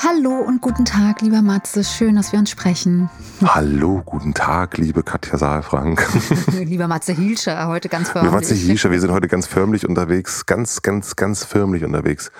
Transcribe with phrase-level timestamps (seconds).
[0.00, 1.82] Hallo und guten Tag, lieber Matze.
[1.82, 3.10] Schön, dass wir uns sprechen.
[3.44, 6.06] Hallo, guten Tag, liebe Katja Saalfrank.
[6.52, 8.30] lieber Matze Hilscher, heute ganz förmlich.
[8.30, 10.46] Lieber Matze Hilscher, wir sind heute ganz förmlich unterwegs.
[10.46, 12.30] Ganz, ganz, ganz förmlich unterwegs.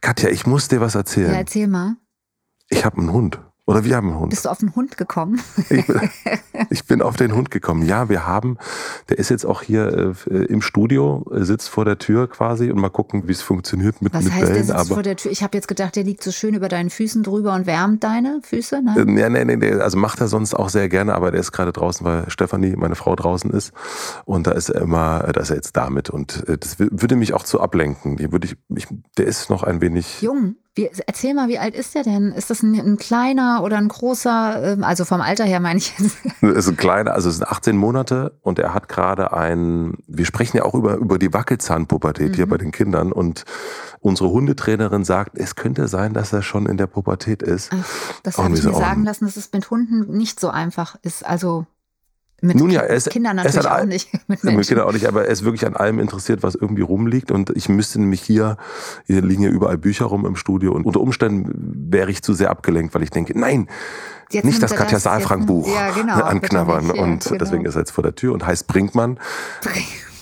[0.00, 1.30] Katja, ich muss dir was erzählen.
[1.30, 1.94] Ja, erzähl mal.
[2.68, 3.38] Ich habe einen Hund.
[3.66, 4.30] Oder wir haben einen Hund.
[4.30, 5.40] Bist du auf den Hund gekommen?
[5.70, 6.10] Ich bin,
[6.70, 7.86] ich bin auf den Hund gekommen.
[7.86, 8.58] Ja, wir haben,
[9.08, 12.90] der ist jetzt auch hier äh, im Studio, sitzt vor der Tür quasi und mal
[12.90, 14.54] gucken, wie es funktioniert mit, Was mit heißt, Bällen.
[14.54, 15.32] Der sitzt Aber, vor der Tür?
[15.32, 18.40] Ich habe jetzt gedacht, der liegt so schön über deinen Füßen drüber und wärmt deine
[18.42, 18.82] Füße.
[18.82, 18.96] Ne?
[18.98, 21.72] Äh, nee, nee, nee, also macht er sonst auch sehr gerne, aber der ist gerade
[21.72, 23.72] draußen, weil Stefanie, meine Frau, draußen ist.
[24.26, 26.10] Und da ist er immer, da ist er jetzt damit.
[26.10, 28.18] Und äh, das würde mich auch zu ablenken.
[28.18, 30.20] Die würde ich, ich, der ist noch ein wenig.
[30.20, 30.56] Jung.
[30.76, 32.32] Wie, erzähl mal, wie alt ist der denn?
[32.32, 34.72] Ist das ein, ein, kleiner oder ein großer?
[34.72, 36.16] Ähm, also vom Alter her meine ich jetzt.
[36.42, 40.56] ist ein kleiner, also es sind 18 Monate und er hat gerade ein, wir sprechen
[40.56, 42.34] ja auch über, über die Wackelzahnpubertät mhm.
[42.34, 43.44] hier bei den Kindern und
[44.00, 47.70] unsere Hundetrainerin sagt, es könnte sein, dass er schon in der Pubertät ist.
[47.72, 51.24] Ach, das habe ich mir sagen lassen, dass es mit Hunden nicht so einfach ist.
[51.24, 51.66] Also
[52.40, 54.10] mit Nun ja, er ist, Kindern natürlich er auch nicht.
[54.28, 57.30] Mit, mit Kindern auch nicht, aber er ist wirklich an allem interessiert, was irgendwie rumliegt.
[57.30, 58.58] Und ich müsste nämlich hier,
[59.06, 60.72] hier liegen ja überall Bücher rum im Studio.
[60.72, 63.68] Und unter Umständen wäre ich zu sehr abgelenkt, weil ich denke, nein,
[64.30, 66.86] Jetzt nicht das Katja Saalfrank Buch ja, genau, anknabbern.
[66.86, 67.38] Nicht, ja, und genau.
[67.38, 69.18] deswegen ist er jetzt vor der Tür und heißt Brinkmann.
[69.62, 70.13] Brinkmann.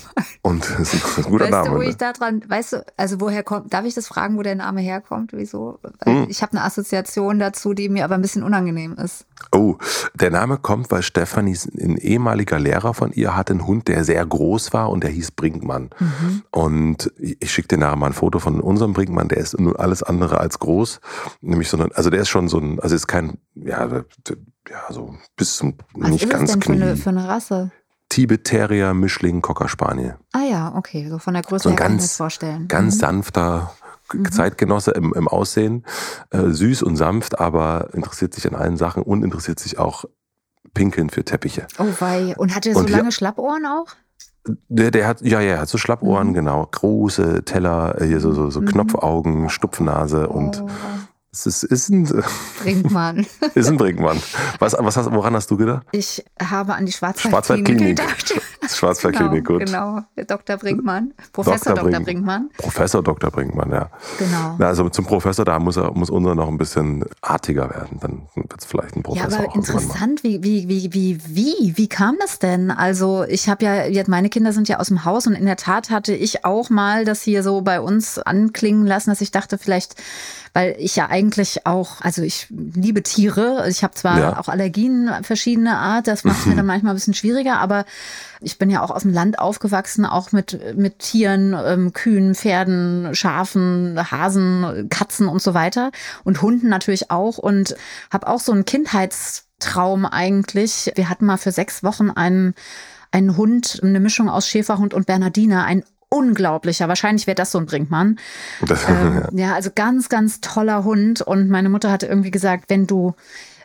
[0.42, 1.68] Und das ist ein guter weißt Name.
[1.68, 1.88] Du, wo ne?
[1.88, 4.80] ich da dran, weißt du, also woher kommt, darf ich das fragen, wo der Name
[4.80, 5.32] herkommt?
[5.32, 5.78] Wieso?
[6.04, 6.26] Hm.
[6.28, 9.26] Ich habe eine Assoziation dazu, die mir aber ein bisschen unangenehm ist.
[9.52, 9.76] Oh,
[10.14, 14.24] der Name kommt, weil Stefanie, ein ehemaliger Lehrer von ihr, hatte einen Hund, der sehr
[14.24, 15.90] groß war und der hieß Brinkmann.
[15.98, 16.42] Mhm.
[16.50, 20.02] Und ich schicke dir nachher mal ein Foto von unserem Brinkmann, der ist nur alles
[20.02, 21.00] andere als groß.
[21.40, 23.88] Nämlich so ein, also der ist schon so ein, also ist kein, ja,
[24.70, 26.78] ja, so bis zum Was nicht ist ganz es denn Knie.
[26.78, 27.70] Für eine, für eine Rasse?
[28.12, 30.16] Tibet Terrier Mischling Cocker Spaniel.
[30.32, 32.68] Ah ja, okay, so von der Größe so her ganz, kann ich mir das vorstellen.
[32.68, 33.00] Ganz mhm.
[33.00, 33.72] sanfter
[34.12, 34.30] mhm.
[34.30, 35.86] Zeitgenosse im, im Aussehen,
[36.28, 40.04] äh, süß und sanft, aber interessiert sich an allen Sachen und interessiert sich auch
[40.74, 41.66] pinkeln für Teppiche.
[41.78, 43.86] Oh wei, und hat er so und lange ja, Schlappohren auch?
[44.68, 46.34] Der, der hat, ja, ja, hat so Schlappohren, mhm.
[46.34, 46.68] genau.
[46.70, 48.66] Große Teller, hier so, so, so mhm.
[48.66, 50.68] Knopfaugen, Stupfnase oh.
[51.34, 52.24] Es ist, ist ein
[52.62, 53.26] Brinkmann.
[53.54, 54.22] ist ein Brinkmann.
[54.58, 55.86] Was, was hast, woran hast du gedacht?
[55.92, 58.34] Ich habe an die Schwarzwaldklinik gedacht.
[58.68, 59.66] Schwarzwaldklinik, genau, gut.
[59.66, 60.56] Genau, Dr.
[60.56, 61.12] Brinkmann.
[61.32, 61.90] Professor Dr.
[61.90, 62.04] Dr.
[62.04, 62.50] Brinkmann.
[62.58, 63.30] Professor Dr.
[63.30, 63.90] Brinkmann, ja.
[64.18, 64.56] Genau.
[64.58, 67.98] Na, also zum Professor, da muss, er, muss unser noch ein bisschen artiger werden.
[68.00, 69.30] Dann wird es vielleicht ein Professor.
[69.30, 72.70] Ja, aber interessant, wie, wie, wie, wie, wie, wie kam das denn?
[72.70, 75.56] Also ich habe ja, jetzt meine Kinder sind ja aus dem Haus und in der
[75.56, 79.58] Tat hatte ich auch mal das hier so bei uns anklingen lassen, dass ich dachte,
[79.58, 79.96] vielleicht
[80.54, 83.66] weil ich ja eigentlich auch, also ich liebe Tiere.
[83.68, 84.38] Ich habe zwar ja.
[84.38, 87.84] auch Allergien verschiedener Art, das macht mir dann manchmal ein bisschen schwieriger, aber
[88.42, 93.14] ich bin ja auch aus dem Land aufgewachsen, auch mit, mit Tieren, ähm, Kühen, Pferden,
[93.14, 95.90] Schafen, Hasen, Katzen und so weiter
[96.24, 97.76] und Hunden natürlich auch und
[98.12, 100.92] habe auch so einen Kindheitstraum eigentlich.
[100.94, 102.54] Wir hatten mal für sechs Wochen einen
[103.12, 106.88] einen Hund, eine Mischung aus Schäferhund und Bernardiner, ein unglaublicher.
[106.88, 108.18] Wahrscheinlich wäre das so ein Brinkmann.
[108.66, 109.46] Das, ähm, ja.
[109.46, 111.22] ja, also ganz, ganz toller Hund.
[111.22, 113.14] Und meine Mutter hatte irgendwie gesagt, wenn du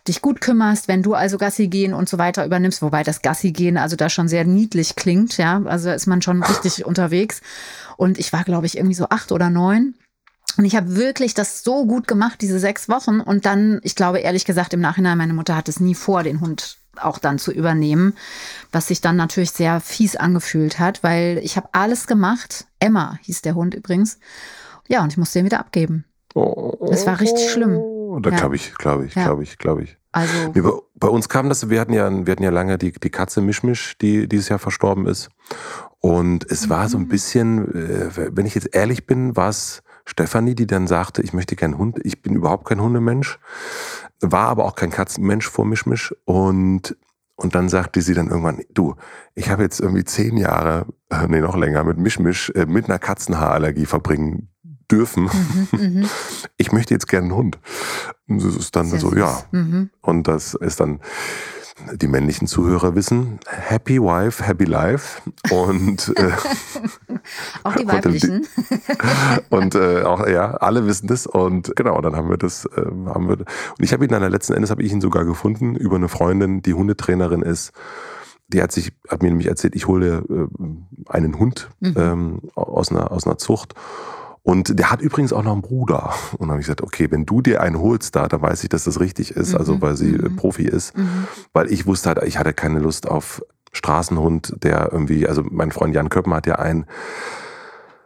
[0.07, 3.51] dich gut kümmerst, wenn du also Gassi gehen und so weiter übernimmst, wobei das Gassi
[3.51, 7.41] gehen also da schon sehr niedlich klingt, ja, also ist man schon richtig unterwegs.
[7.97, 9.95] Und ich war, glaube ich, irgendwie so acht oder neun.
[10.57, 13.19] Und ich habe wirklich das so gut gemacht, diese sechs Wochen.
[13.21, 16.41] Und dann, ich glaube ehrlich gesagt, im Nachhinein, meine Mutter hat es nie vor, den
[16.41, 18.15] Hund auch dann zu übernehmen,
[18.71, 22.65] was sich dann natürlich sehr fies angefühlt hat, weil ich habe alles gemacht.
[22.79, 24.19] Emma hieß der Hund übrigens.
[24.87, 26.05] Ja, und ich musste ihn wieder abgeben.
[26.89, 27.96] Es war richtig schlimm.
[28.19, 28.37] Da ja.
[28.37, 29.25] glaube ich, glaube ich, ja.
[29.25, 29.97] glaube ich, glaube ich.
[30.11, 32.91] Also nee, bei, bei, uns kam das, wir hatten ja, wir hatten ja lange die,
[32.91, 35.29] die Katze Mischmisch, die dieses Jahr verstorben ist.
[35.99, 37.07] Und es war so ein mhm.
[37.09, 41.55] bisschen, äh, wenn ich jetzt ehrlich bin, war es Stefanie, die dann sagte, ich möchte
[41.55, 43.39] keinen Hund, ich bin überhaupt kein Hundemensch
[44.21, 46.97] war aber auch kein Katzenmensch vor Mischmisch und
[47.39, 48.95] Und dann sagte sie dann irgendwann, du,
[49.35, 52.97] ich habe jetzt irgendwie zehn Jahre, äh, nee, noch länger, mit Mischmisch, äh, mit einer
[52.97, 54.49] Katzenhaarallergie verbringen
[54.91, 55.29] dürfen.
[55.71, 56.09] Mhm, mhm.
[56.57, 57.59] ich möchte jetzt gerne einen Hund.
[58.27, 59.19] Und das ist dann Sehr so, süß.
[59.19, 59.43] ja.
[59.51, 59.89] Mhm.
[60.01, 60.99] Und das ist dann
[61.93, 65.21] die männlichen Zuhörer wissen, Happy Wife, Happy Life.
[65.51, 66.31] Und äh,
[67.63, 68.47] auch die weiblichen.
[69.49, 71.27] Und, äh, auch, ja, alle wissen das.
[71.27, 73.37] Und genau, dann haben wir das, äh, haben wir.
[73.37, 73.45] Und
[73.79, 76.73] ich habe ihn dann letzten Endes habe ich ihn sogar gefunden über eine Freundin, die
[76.73, 77.71] Hundetrainerin ist.
[78.47, 81.93] Die hat sich, hat mir nämlich erzählt, ich hole äh, einen Hund mhm.
[81.97, 83.75] ähm, aus einer, aus einer Zucht.
[84.47, 86.13] Und der hat übrigens auch noch einen Bruder.
[86.37, 88.69] Und dann habe ich gesagt, okay, wenn du dir einen holst da, dann weiß ich,
[88.69, 89.81] dass das richtig ist, also mhm.
[89.81, 90.37] weil sie mhm.
[90.37, 90.97] Profi ist.
[90.97, 91.27] Mhm.
[91.51, 95.93] Weil ich wusste halt, ich hatte keine Lust auf Straßenhund, der irgendwie, also mein Freund
[95.93, 96.85] Jan Köppen hat ja einen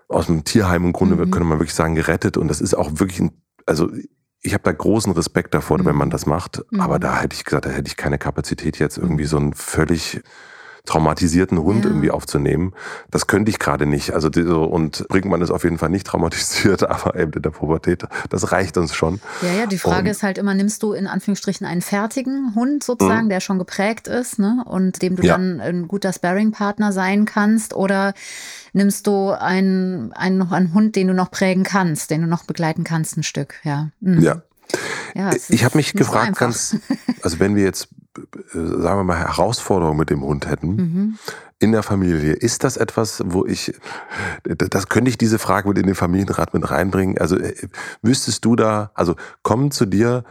[0.08, 1.30] aus dem Tierheim im Grunde, mhm.
[1.30, 2.38] könnte man wirklich sagen, gerettet.
[2.38, 3.92] Und das ist auch wirklich ein, also
[4.42, 6.12] ich habe da großen Respekt davor, wenn man mhm.
[6.12, 6.64] das macht.
[6.80, 7.02] Aber mhm.
[7.02, 10.24] da hätte ich gesagt, da hätte ich keine Kapazität jetzt irgendwie so ein völlig
[10.86, 11.92] traumatisierten Hund ja.
[11.92, 12.74] irgendwie aufzunehmen.
[13.10, 14.14] Das könnte ich gerade nicht.
[14.14, 18.52] Also und Brinkmann ist auf jeden Fall nicht traumatisiert, aber eben in der Pubertät, das
[18.52, 19.22] reicht uns schon.
[19.42, 22.84] Ja, ja, die Frage und, ist halt immer, nimmst du in Anführungsstrichen einen fertigen Hund
[22.84, 23.30] sozusagen, mhm.
[23.30, 24.64] der schon geprägt ist, ne?
[24.66, 25.38] Und dem du ja.
[25.38, 28.14] dann ein guter Sparring-Partner sein kannst oder
[28.74, 32.84] nimmst du einen, einen, einen Hund, den du noch prägen kannst, den du noch begleiten
[32.84, 33.90] kannst ein Stück, ja.
[34.00, 34.22] Mhm.
[34.22, 34.42] Ja.
[35.16, 36.78] Ja, ich habe mich gefragt, ganz,
[37.22, 37.90] also wenn wir jetzt
[38.54, 41.18] sagen wir mal, Herausforderung mit dem Hund hätten mhm.
[41.60, 43.74] in der Familie, ist das etwas, wo ich,
[44.44, 47.18] das könnte ich diese Frage mit in den Familienrat mit reinbringen.
[47.18, 47.56] Also äh,
[48.02, 50.24] wüsstest du da, also kommen zu dir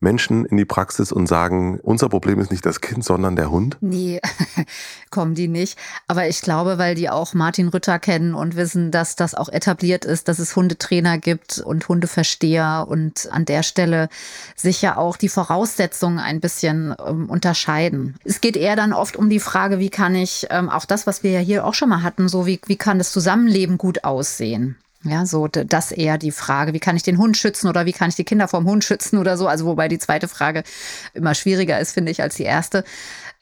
[0.00, 3.76] Menschen in die Praxis und sagen, unser Problem ist nicht das Kind, sondern der Hund?
[3.80, 4.20] Nee,
[5.10, 5.76] kommen die nicht.
[6.06, 10.04] Aber ich glaube, weil die auch Martin Rütter kennen und wissen, dass das auch etabliert
[10.04, 14.08] ist, dass es Hundetrainer gibt und Hundeversteher und an der Stelle
[14.54, 18.14] sicher auch die Voraussetzungen ein bisschen ähm, unterscheiden.
[18.24, 21.22] Es geht eher dann oft um die Frage, wie kann ich ähm, auch das, was
[21.22, 24.76] wir ja hier auch schon mal hatten, so wie, wie kann das Zusammenleben gut aussehen?
[25.04, 28.08] Ja, so das eher die Frage, wie kann ich den Hund schützen oder wie kann
[28.08, 29.46] ich die Kinder vom Hund schützen oder so.
[29.46, 30.64] Also wobei die zweite Frage
[31.14, 32.82] immer schwieriger ist, finde ich, als die erste.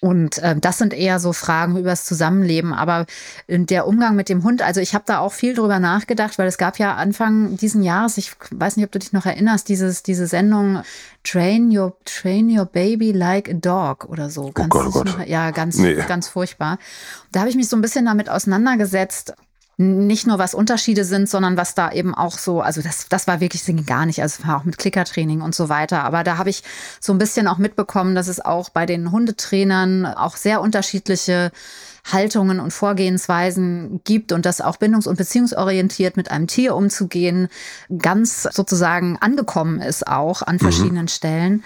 [0.01, 2.75] Und äh, das sind eher so Fragen über das Zusammenleben.
[2.75, 3.07] Aber
[3.49, 6.59] der Umgang mit dem Hund, also ich habe da auch viel drüber nachgedacht, weil es
[6.59, 10.27] gab ja Anfang diesen Jahres, ich weiß nicht, ob du dich noch erinnerst, dieses, diese
[10.27, 10.83] Sendung
[11.25, 14.51] Train Your, Train Your Baby Like a Dog oder so.
[14.53, 15.27] Ganz, oh Gott, oh Gott.
[15.27, 15.95] Ja, ganz, nee.
[16.07, 16.79] ganz furchtbar.
[17.33, 19.35] Da habe ich mich so ein bisschen damit auseinandergesetzt,
[19.79, 23.41] nicht nur was Unterschiede sind, sondern was da eben auch so, also das, das war
[23.41, 26.03] wirklich gar nicht, also war auch mit Klickertraining und so weiter.
[26.03, 26.63] Aber da habe ich
[26.99, 31.53] so ein bisschen auch mitbekommen, dass es auch bei den Hundetrainern auch sehr unterschiedliche
[32.11, 37.49] Haltungen und Vorgehensweisen gibt und das auch bindungs- und beziehungsorientiert mit einem Tier umzugehen,
[37.99, 40.61] ganz sozusagen angekommen ist auch an mhm.
[40.61, 41.09] verschiedenen mhm.
[41.09, 41.65] Stellen.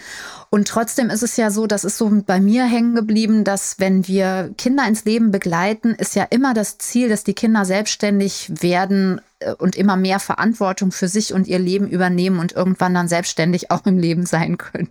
[0.52, 4.08] Und trotzdem ist es ja so, das ist so bei mir hängen geblieben, dass wenn
[4.08, 9.20] wir Kinder ins Leben begleiten, ist ja immer das Ziel, dass die Kinder selbstständig werden
[9.38, 13.70] äh, und immer mehr Verantwortung für sich und ihr Leben übernehmen und irgendwann dann selbstständig
[13.70, 14.91] auch im Leben sein können.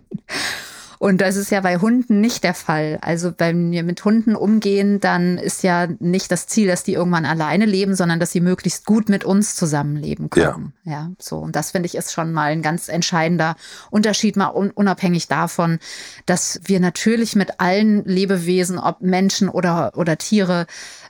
[1.00, 2.98] Und das ist ja bei Hunden nicht der Fall.
[3.00, 7.24] Also wenn wir mit Hunden umgehen, dann ist ja nicht das Ziel, dass die irgendwann
[7.24, 10.74] alleine leben, sondern dass sie möglichst gut mit uns zusammenleben können.
[10.84, 11.38] Ja, ja so.
[11.38, 13.56] Und das finde ich ist schon mal ein ganz entscheidender
[13.90, 15.78] Unterschied, mal unabhängig davon,
[16.26, 20.66] dass wir natürlich mit allen Lebewesen, ob Menschen oder, oder Tiere,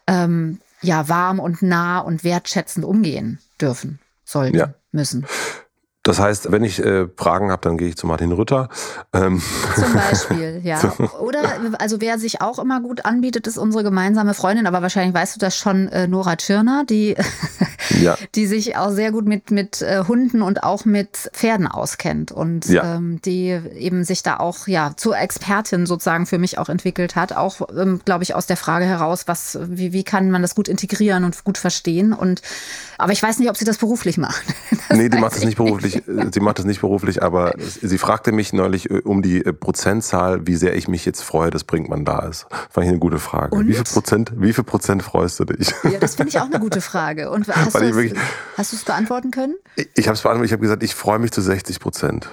[0.06, 4.75] ähm, ja, warm und nah und wertschätzend umgehen dürfen, sollten, ja.
[4.92, 5.26] müssen.
[6.02, 8.71] Das heißt, wenn ich äh, Fragen habe, dann gehe ich zu Martin Rütter.
[9.12, 9.42] Ähm.
[9.75, 10.80] Zum Beispiel, ja.
[11.21, 11.40] Oder
[11.78, 15.40] also wer sich auch immer gut anbietet, ist unsere gemeinsame Freundin, aber wahrscheinlich weißt du
[15.40, 17.16] das schon, äh, Nora Tschirner, die,
[18.00, 18.16] ja.
[18.35, 22.64] die sich auch sehr gut mit, mit äh, Hunden und auch mit Pferden auskennt und
[22.66, 22.95] ja.
[22.95, 27.35] ähm, die eben sich da auch ja zur Expertin sozusagen für mich auch entwickelt hat.
[27.35, 30.69] Auch, ähm, glaube ich, aus der Frage heraus, was, wie, wie kann man das gut
[30.69, 32.14] integrieren und gut verstehen.
[32.14, 32.40] Und
[32.97, 34.42] aber ich weiß nicht, ob sie das beruflich macht.
[34.88, 35.89] Das nee, die macht das nicht beruflich.
[36.32, 40.47] Sie macht das nicht beruflich, aber sie fragte mich neulich äh, um die äh, Prozentzahl,
[40.47, 42.47] wie sehr ich mich jetzt freue, dass Brinkmann da ist.
[42.70, 43.56] Fand ich eine gute Frage.
[43.56, 43.68] Und?
[43.68, 45.73] Wie viel Prozent, wie viel Prozent freust du dich?
[45.85, 47.30] Ja, das finde ich auch eine gute Frage.
[47.30, 47.49] Und
[48.56, 49.54] hast du es beantworten können?
[49.76, 50.47] Ich, ich habe es beantwortet.
[50.47, 52.28] Ich habe gesagt, ich freue mich zu 60 Prozent.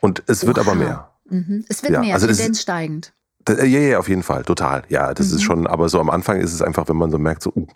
[0.00, 0.66] Und es wird Oha.
[0.66, 1.10] aber mehr.
[1.28, 1.64] Mhm.
[1.68, 3.12] Es wird ja, mehr, also Tendenz steigend.
[3.48, 4.82] Äh, ja, ja, auf jeden Fall, total.
[4.88, 5.36] Ja, das mhm.
[5.36, 7.66] ist schon, aber so am Anfang ist es einfach, wenn man so merkt, so, uh,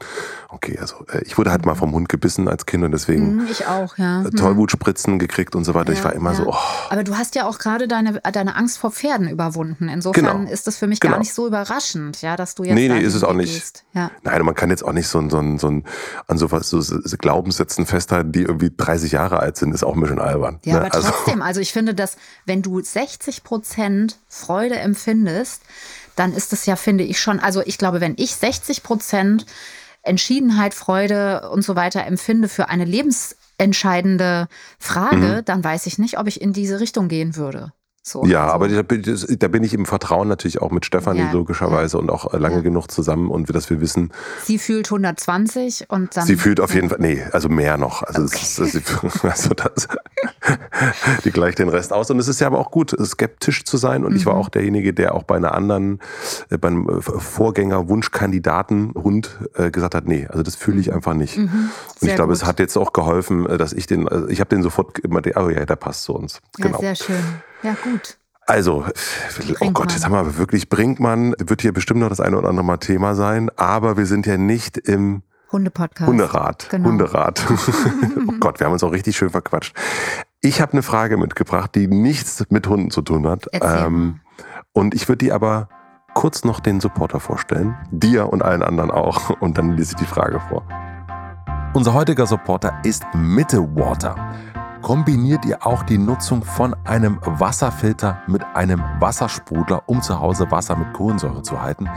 [0.49, 3.47] okay, also äh, ich wurde halt mal vom Hund gebissen als Kind und deswegen mhm,
[3.51, 4.21] ich auch, ja.
[4.21, 4.37] Äh, mhm.
[4.37, 5.93] Tollwutspritzen gekriegt und so weiter.
[5.93, 6.37] Ja, ich war immer ja.
[6.37, 6.57] so, oh.
[6.91, 9.89] Aber du hast ja auch gerade deine, deine Angst vor Pferden überwunden.
[9.89, 10.51] Insofern genau.
[10.51, 11.15] ist das für mich genau.
[11.15, 12.75] gar nicht so überraschend, ja, dass du jetzt.
[12.75, 13.85] Nee, nee, ist es auch nicht.
[13.95, 14.11] Ja.
[14.23, 18.33] Nein, man kann jetzt auch nicht so, so, so, an sowas, so, so Glaubenssätzen festhalten,
[18.33, 20.61] die irgendwie 30 Jahre alt sind, ist auch ein bisschen albern.
[20.65, 20.81] Ja, ne?
[20.81, 21.09] aber also.
[21.09, 25.62] trotzdem, also ich finde, dass wenn du 60 Prozent Freude empfindest,
[26.17, 29.47] dann ist es ja, finde ich schon, also ich glaube, wenn ich 60 Prozent
[30.03, 35.45] Entschiedenheit, Freude und so weiter empfinde für eine lebensentscheidende Frage, mhm.
[35.45, 37.73] dann weiß ich nicht, ob ich in diese Richtung gehen würde.
[38.05, 38.55] So, ja, also.
[38.55, 39.03] aber da bin,
[39.39, 42.61] da bin, ich im Vertrauen natürlich auch mit Stefanie ja, logischerweise und auch lange ja.
[42.63, 44.13] genug zusammen und dass wir wissen.
[44.43, 46.27] Sie fühlt 120 und dann.
[46.27, 48.03] Sie fühlt auf jeden Fall, nee, also mehr noch.
[48.03, 48.39] Also, okay.
[48.43, 49.87] es, ist, also das,
[51.25, 52.11] die gleicht den Rest aus.
[52.11, 54.05] Und es ist ja aber auch gut, skeptisch zu sein.
[54.05, 54.17] Und mhm.
[54.17, 54.41] ich war mhm.
[54.41, 56.01] auch derjenige, der auch bei einer anderen,
[56.51, 60.95] äh, beim äh, Vorgänger Wunschkandidaten Hund äh, gesagt hat, nee, also das fühle ich mhm.
[60.95, 61.39] einfach nicht.
[61.39, 61.71] Mhm.
[62.01, 64.65] Und ich glaube, es hat jetzt auch geholfen, dass ich den, also ich habe den
[64.65, 66.41] sofort immer, oh ja, der passt zu uns.
[66.59, 66.81] Ja, genau.
[66.81, 67.43] sehr schön.
[67.63, 68.19] Ja, gut.
[68.47, 68.85] Also,
[69.61, 72.65] oh Gott, jetzt haben wir wirklich Brinkmann, wird hier bestimmt noch das eine oder andere
[72.65, 76.09] Mal Thema sein, aber wir sind ja nicht im Hundepodcast.
[76.09, 76.67] Hunderat.
[76.71, 76.89] Genau.
[76.89, 77.45] Hunderat.
[78.29, 79.77] oh Gott, wir haben uns auch richtig schön verquatscht.
[80.41, 83.47] Ich habe eine Frage mitgebracht, die nichts mit Hunden zu tun hat.
[83.53, 84.21] Ähm,
[84.73, 85.69] und ich würde die aber
[86.15, 87.77] kurz noch den Supporter vorstellen.
[87.91, 89.31] Dir und allen anderen auch.
[89.41, 90.67] Und dann lese ich die Frage vor.
[91.75, 94.17] Unser heutiger Supporter ist Mitte Water
[94.83, 100.77] kombiniert ihr auch die Nutzung von einem Wasserfilter mit einem Wassersprudler, um zu Hause Wasser
[100.77, 101.89] mit Kohlensäure zu halten.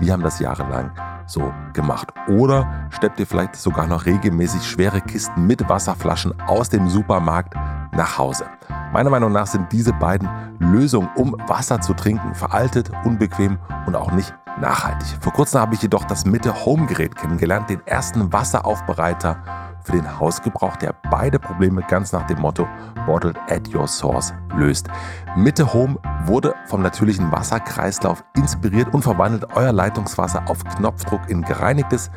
[0.00, 0.90] Wir haben das jahrelang
[1.26, 2.08] so gemacht.
[2.28, 7.54] Oder steppt ihr vielleicht sogar noch regelmäßig schwere Kisten mit Wasserflaschen aus dem Supermarkt
[7.92, 8.46] nach Hause.
[8.92, 10.28] Meiner Meinung nach sind diese beiden
[10.58, 15.18] Lösungen, um Wasser zu trinken, veraltet, unbequem und auch nicht nachhaltig.
[15.20, 19.42] Vor kurzem habe ich jedoch das Mitte Home Gerät kennengelernt, den ersten Wasseraufbereiter
[19.82, 22.66] für den Hausgebrauch, der beide Probleme ganz nach dem Motto
[23.06, 24.88] Bottled at Your Source löst.
[25.36, 32.10] Mitte Home wurde vom natürlichen Wasserkreislauf inspiriert und verwandelt euer Leitungswasser auf Knopfdruck in gereinigtes,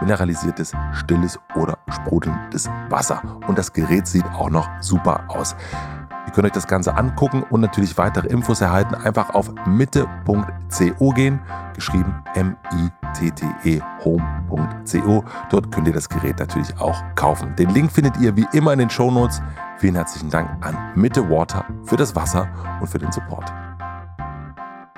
[0.00, 3.22] mineralisiertes, stilles oder sprudelndes Wasser.
[3.46, 5.56] Und das Gerät sieht auch noch super aus.
[6.26, 8.94] Ihr könnt euch das Ganze angucken und natürlich weitere Infos erhalten.
[8.94, 11.40] Einfach auf mitte.co gehen,
[11.74, 13.07] geschrieben M-I-T-T-E
[14.04, 15.24] home.co.
[15.50, 17.54] Dort könnt ihr das Gerät natürlich auch kaufen.
[17.56, 19.40] Den Link findet ihr wie immer in den Show Notes.
[19.78, 22.48] Vielen herzlichen Dank an Mitte Water für das Wasser
[22.80, 23.52] und für den Support.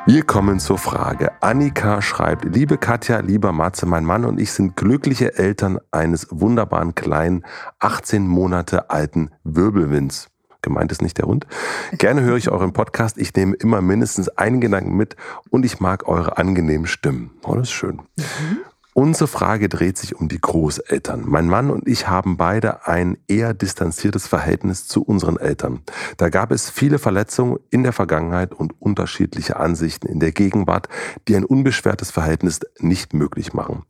[0.07, 1.31] Wir kommen zur Frage.
[1.43, 6.95] Annika schreibt, liebe Katja, lieber Matze, mein Mann und ich sind glückliche Eltern eines wunderbaren
[6.95, 7.45] kleinen,
[7.81, 10.31] 18 Monate alten Wirbelwinds
[10.63, 11.47] gemeint ist nicht der Hund.
[11.93, 13.19] Gerne höre ich euren Podcast.
[13.19, 15.17] Ich nehme immer mindestens einen Gedanken mit
[15.51, 17.31] und ich mag eure angenehmen Stimmen.
[17.43, 18.01] Oh, das ist schön.
[18.17, 18.59] Mhm.
[18.93, 21.23] Unsere Frage dreht sich um die Großeltern.
[21.25, 25.83] Mein Mann und ich haben beide ein eher distanziertes Verhältnis zu unseren Eltern.
[26.17, 30.89] Da gab es viele Verletzungen in der Vergangenheit und unterschiedliche Ansichten in der Gegenwart,
[31.29, 33.85] die ein unbeschwertes Verhältnis nicht möglich machen.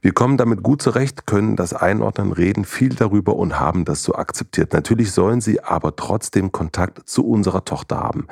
[0.00, 4.14] Wir kommen damit gut zurecht, können das einordnen, reden viel darüber und haben das so
[4.14, 4.72] akzeptiert.
[4.72, 8.26] Natürlich sollen sie aber trotzdem Kontakt zu unserer Tochter haben.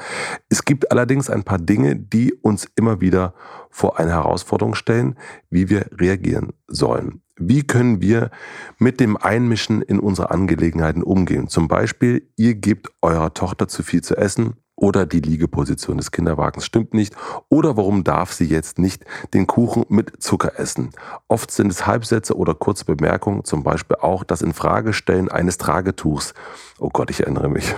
[0.48, 3.34] Es gibt allerdings ein paar Dinge, die uns immer wieder
[3.74, 5.18] vor eine Herausforderung stellen,
[5.50, 7.22] wie wir reagieren sollen.
[7.36, 8.30] Wie können wir
[8.78, 11.48] mit dem Einmischen in unsere Angelegenheiten umgehen?
[11.48, 14.54] Zum Beispiel, ihr gebt eurer Tochter zu viel zu essen
[14.84, 17.16] oder die Liegeposition des Kinderwagens stimmt nicht
[17.48, 20.90] oder warum darf sie jetzt nicht den Kuchen mit Zucker essen.
[21.26, 26.34] Oft sind es Halbsätze oder kurze Bemerkungen, zum Beispiel auch das Infragestellen eines Tragetuchs.
[26.78, 27.74] Oh Gott, ich erinnere mich,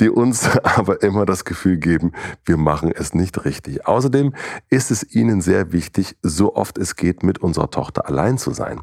[0.00, 2.12] die uns aber immer das Gefühl geben,
[2.46, 3.86] wir machen es nicht richtig.
[3.86, 4.32] Außerdem
[4.70, 8.80] ist es ihnen sehr wichtig, so oft es geht, mit unserer Tochter allein zu sein.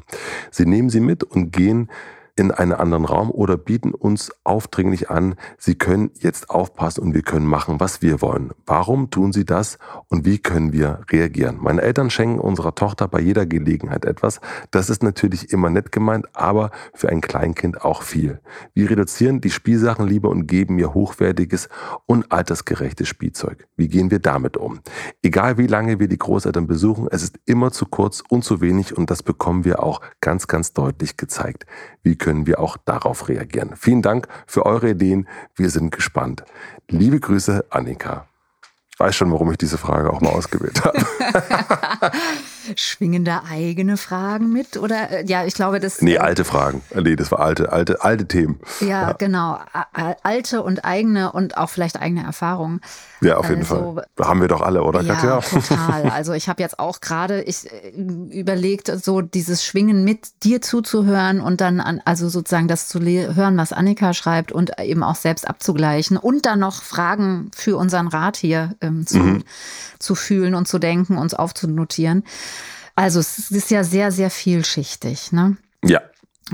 [0.52, 1.90] Sie nehmen sie mit und gehen
[2.36, 7.22] in einen anderen Raum oder bieten uns aufdringlich an, sie können jetzt aufpassen und wir
[7.22, 8.50] können machen, was wir wollen.
[8.66, 11.58] Warum tun sie das und wie können wir reagieren?
[11.60, 14.40] Meine Eltern schenken unserer Tochter bei jeder Gelegenheit etwas.
[14.72, 18.40] Das ist natürlich immer nett gemeint, aber für ein Kleinkind auch viel.
[18.74, 21.68] Wir reduzieren die Spielsachen lieber und geben ihr hochwertiges
[22.06, 23.68] und altersgerechtes Spielzeug.
[23.76, 24.80] Wie gehen wir damit um?
[25.22, 28.96] Egal wie lange wir die Großeltern besuchen, es ist immer zu kurz und zu wenig
[28.96, 31.66] und das bekommen wir auch ganz, ganz deutlich gezeigt.
[32.04, 33.74] Wie können wir auch darauf reagieren?
[33.76, 35.26] Vielen Dank für eure Ideen.
[35.56, 36.44] Wir sind gespannt.
[36.88, 38.26] Liebe Grüße, Annika.
[38.92, 40.98] Ich weiß schon, warum ich diese Frage auch mal ausgewählt habe.
[42.76, 44.76] Schwingen da eigene Fragen mit?
[44.76, 46.00] Oder äh, ja, ich glaube, das.
[46.02, 46.82] Nee, alte Fragen.
[46.94, 48.60] Nee, das war alte, alte, alte Themen.
[48.80, 49.12] Ja, ja.
[49.12, 49.58] genau.
[50.22, 52.80] Alte und eigene und auch vielleicht eigene Erfahrungen.
[53.20, 54.26] Ja, auf jeden also, Fall.
[54.26, 55.40] Haben wir doch alle, oder ja, Katja?
[55.40, 56.10] Total.
[56.10, 61.40] Also ich habe jetzt auch gerade ich äh, überlegt, so dieses Schwingen mit dir zuzuhören
[61.40, 65.48] und dann an, also sozusagen das zu hören, was Annika schreibt und eben auch selbst
[65.48, 69.44] abzugleichen und dann noch Fragen für unseren Rat hier ähm, zu, mhm.
[69.98, 72.24] zu fühlen und zu denken, uns aufzunotieren.
[72.94, 75.56] Also es ist ja sehr, sehr vielschichtig, ne?
[75.84, 76.00] Ja,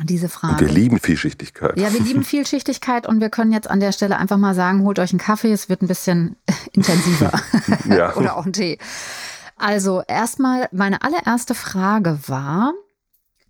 [0.02, 0.54] diese Frage.
[0.54, 1.78] Und wir lieben Vielschichtigkeit.
[1.78, 4.99] Ja, wir lieben Vielschichtigkeit und wir können jetzt an der Stelle einfach mal sagen, holt
[4.99, 6.37] euch einen Kaffee, es wird ein bisschen
[6.73, 7.32] intensiver.
[7.88, 8.14] ja.
[8.16, 8.78] Oder auch einen Tee.
[9.56, 12.73] Also erstmal, meine allererste Frage war,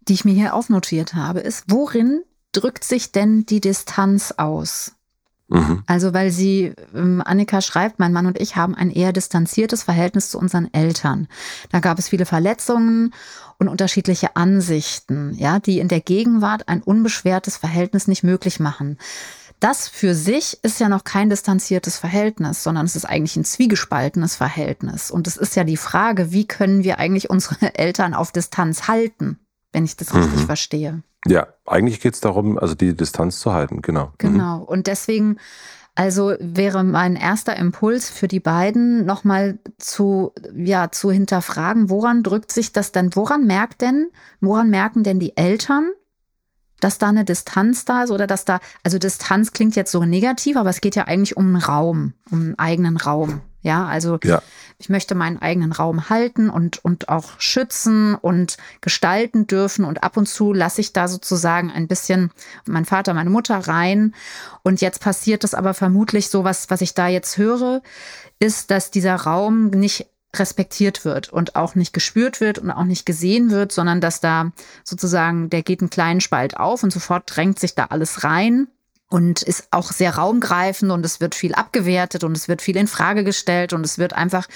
[0.09, 4.92] die ich mir hier aufnotiert habe, ist, worin drückt sich denn die Distanz aus?
[5.50, 5.83] Mhm.
[5.87, 10.30] Also, weil sie, ähm, Annika schreibt, mein Mann und ich haben ein eher distanziertes Verhältnis
[10.30, 11.28] zu unseren Eltern.
[11.71, 13.12] Da gab es viele Verletzungen
[13.59, 18.97] und unterschiedliche Ansichten, ja, die in der Gegenwart ein unbeschwertes Verhältnis nicht möglich machen.
[19.59, 24.37] Das für sich ist ja noch kein distanziertes Verhältnis, sondern es ist eigentlich ein zwiegespaltenes
[24.37, 25.11] Verhältnis.
[25.11, 29.38] Und es ist ja die Frage, wie können wir eigentlich unsere Eltern auf Distanz halten,
[29.73, 30.47] wenn ich das richtig mhm.
[30.47, 31.02] verstehe.
[31.26, 34.06] Ja, eigentlich geht es darum, also die Distanz zu halten, genau.
[34.06, 34.12] Mhm.
[34.18, 34.58] Genau.
[34.58, 34.64] Mhm.
[34.64, 35.36] Und deswegen,
[35.94, 42.52] also wäre mein erster Impuls für die beiden, nochmal zu, ja, zu hinterfragen, woran drückt
[42.52, 44.08] sich das denn, woran merkt denn,
[44.40, 45.90] woran merken denn die Eltern,
[46.80, 50.56] dass da eine Distanz da ist oder dass da, also Distanz klingt jetzt so negativ,
[50.56, 53.42] aber es geht ja eigentlich um einen Raum, um einen eigenen Raum.
[53.62, 54.42] Ja, also ja.
[54.78, 59.84] ich möchte meinen eigenen Raum halten und, und auch schützen und gestalten dürfen.
[59.84, 62.30] Und ab und zu lasse ich da sozusagen ein bisschen
[62.66, 64.14] mein Vater, meine Mutter rein.
[64.62, 67.82] Und jetzt passiert es aber vermutlich so, was, was ich da jetzt höre,
[68.38, 73.04] ist, dass dieser Raum nicht respektiert wird und auch nicht gespürt wird und auch nicht
[73.04, 74.52] gesehen wird, sondern dass da
[74.84, 78.68] sozusagen, der geht einen kleinen Spalt auf und sofort drängt sich da alles rein
[79.10, 82.86] und ist auch sehr raumgreifend und es wird viel abgewertet und es wird viel in
[82.86, 84.46] Frage gestellt und es wird einfach,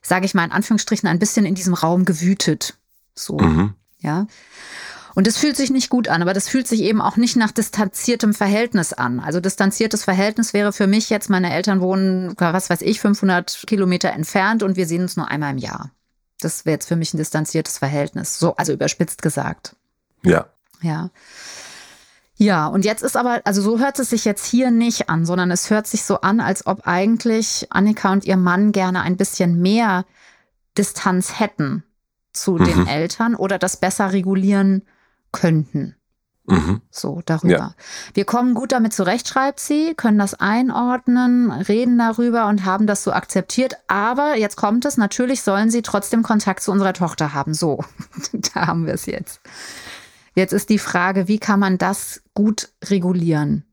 [0.00, 2.78] sage ich mal in Anführungsstrichen, ein bisschen in diesem Raum gewütet.
[3.14, 3.74] So, mhm.
[3.98, 4.26] ja.
[5.16, 7.50] Und das fühlt sich nicht gut an, aber das fühlt sich eben auch nicht nach
[7.50, 9.18] distanziertem Verhältnis an.
[9.18, 14.10] Also distanziertes Verhältnis wäre für mich jetzt, meine Eltern wohnen, was weiß ich, 500 Kilometer
[14.10, 15.90] entfernt und wir sehen uns nur einmal im Jahr.
[16.40, 18.38] Das wäre jetzt für mich ein distanziertes Verhältnis.
[18.38, 19.74] So, also überspitzt gesagt.
[20.22, 20.46] Ja.
[20.82, 21.10] Ja.
[22.38, 25.50] Ja, und jetzt ist aber, also so hört es sich jetzt hier nicht an, sondern
[25.50, 29.60] es hört sich so an, als ob eigentlich Annika und ihr Mann gerne ein bisschen
[29.60, 30.04] mehr
[30.76, 31.82] Distanz hätten
[32.34, 32.64] zu mhm.
[32.64, 34.82] den Eltern oder das besser regulieren
[35.32, 35.96] könnten.
[36.44, 36.80] Mhm.
[36.90, 37.50] So, darüber.
[37.50, 37.74] Ja.
[38.14, 43.02] Wir kommen gut damit zurecht, schreibt sie, können das einordnen, reden darüber und haben das
[43.02, 43.76] so akzeptiert.
[43.88, 47.52] Aber jetzt kommt es, natürlich sollen sie trotzdem Kontakt zu unserer Tochter haben.
[47.52, 47.82] So,
[48.32, 49.40] da haben wir es jetzt.
[50.36, 53.64] Jetzt ist die Frage, wie kann man das gut regulieren?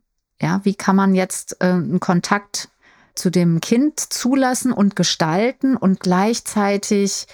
[0.41, 2.69] Ja, wie kann man jetzt äh, einen Kontakt
[3.15, 7.27] zu dem Kind zulassen und gestalten und gleichzeitig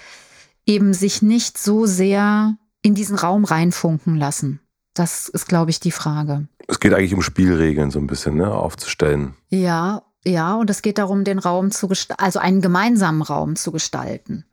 [0.66, 4.60] eben sich nicht so sehr in diesen Raum reinfunken lassen?
[4.94, 6.48] Das ist, glaube ich, die Frage.
[6.66, 9.34] Es geht eigentlich um Spielregeln so ein bisschen, ne, aufzustellen.
[9.48, 13.70] Ja, ja, und es geht darum, den Raum zu gestalten, also einen gemeinsamen Raum zu
[13.70, 14.44] gestalten.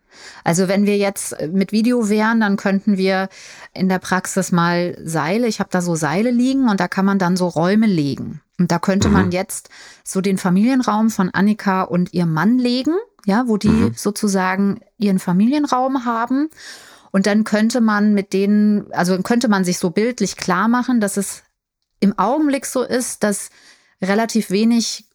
[0.44, 3.30] Also wenn wir jetzt mit Video wären, dann könnten wir
[3.74, 7.20] in der Praxis mal Seile, ich habe da so Seile liegen und da kann man
[7.20, 8.42] dann so Räume legen.
[8.60, 9.14] Und da könnte mhm.
[9.14, 9.70] man jetzt
[10.04, 13.94] so den Familienraum von Annika und ihrem Mann legen, ja, wo die mhm.
[13.96, 16.50] sozusagen ihren Familienraum haben.
[17.12, 21.18] Und dann könnte man mit denen, also könnte man sich so bildlich klar machen, dass
[21.18, 21.44] es
[22.00, 23.50] im Augenblick so ist, dass
[24.02, 25.06] relativ wenig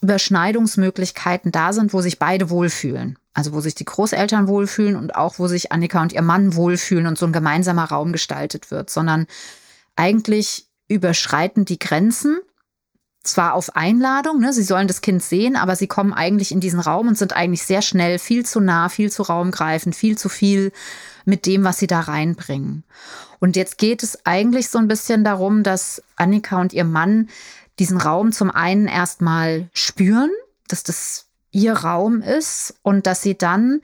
[0.00, 3.18] Überschneidungsmöglichkeiten da sind, wo sich beide wohlfühlen.
[3.36, 7.06] Also wo sich die Großeltern wohlfühlen und auch wo sich Annika und ihr Mann wohlfühlen
[7.06, 9.26] und so ein gemeinsamer Raum gestaltet wird, sondern
[9.94, 12.38] eigentlich überschreiten die Grenzen
[13.24, 16.80] zwar auf Einladung, ne, sie sollen das Kind sehen, aber sie kommen eigentlich in diesen
[16.80, 20.72] Raum und sind eigentlich sehr schnell viel zu nah, viel zu raumgreifend, viel zu viel
[21.26, 22.84] mit dem, was sie da reinbringen.
[23.38, 27.28] Und jetzt geht es eigentlich so ein bisschen darum, dass Annika und ihr Mann
[27.78, 30.30] diesen Raum zum einen erstmal spüren,
[30.68, 31.25] dass das
[31.56, 33.80] ihr Raum ist und dass sie dann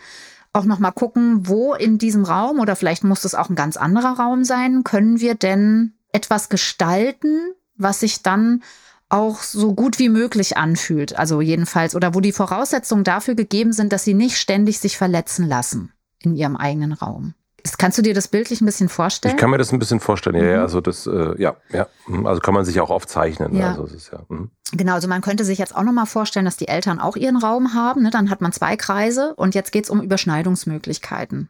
[0.52, 3.76] auch noch mal gucken, wo in diesem Raum oder vielleicht muss es auch ein ganz
[3.76, 7.38] anderer Raum sein, können wir denn etwas gestalten,
[7.76, 8.62] was sich dann
[9.08, 11.18] auch so gut wie möglich anfühlt.
[11.18, 15.48] Also jedenfalls, oder wo die Voraussetzungen dafür gegeben sind, dass sie nicht ständig sich verletzen
[15.48, 17.34] lassen in ihrem eigenen Raum.
[17.78, 19.34] Kannst du dir das bildlich ein bisschen vorstellen?
[19.34, 20.56] Ich kann mir das ein bisschen vorstellen, ja, ja.
[20.56, 20.62] Mhm.
[20.62, 21.86] Also das, äh, ja, ja.
[22.06, 22.26] Mhm.
[22.26, 23.54] Also kann man sich auch aufzeichnen.
[23.54, 23.70] Ja.
[23.70, 24.50] Also ist ja, mhm.
[24.72, 27.74] Genau, also man könnte sich jetzt auch nochmal vorstellen, dass die Eltern auch ihren Raum
[27.74, 28.02] haben.
[28.02, 28.10] Ne?
[28.10, 31.48] Dann hat man zwei Kreise und jetzt geht es um Überschneidungsmöglichkeiten.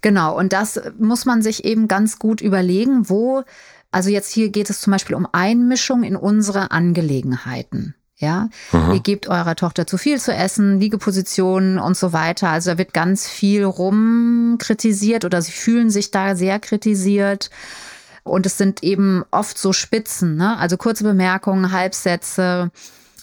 [0.00, 3.42] Genau, und das muss man sich eben ganz gut überlegen, wo,
[3.90, 7.94] also jetzt hier geht es zum Beispiel um Einmischung in unsere Angelegenheiten.
[8.16, 8.92] Ja, mhm.
[8.92, 12.48] ihr gebt eurer Tochter zu viel zu essen, Liegepositionen und so weiter.
[12.48, 17.50] Also da wird ganz viel rum kritisiert oder sie fühlen sich da sehr kritisiert.
[18.22, 20.56] Und es sind eben oft so Spitzen, ne?
[20.58, 22.70] also kurze Bemerkungen, Halbsätze,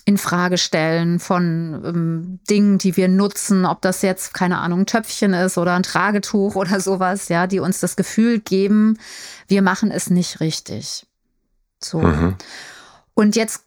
[0.03, 4.85] in Frage stellen von ähm, Dingen, die wir nutzen, ob das jetzt keine Ahnung ein
[4.85, 8.97] Töpfchen ist oder ein Tragetuch oder sowas, ja, die uns das Gefühl geben,
[9.47, 11.05] wir machen es nicht richtig.
[11.79, 12.01] So.
[12.01, 12.35] Mhm.
[13.13, 13.63] Und jetzt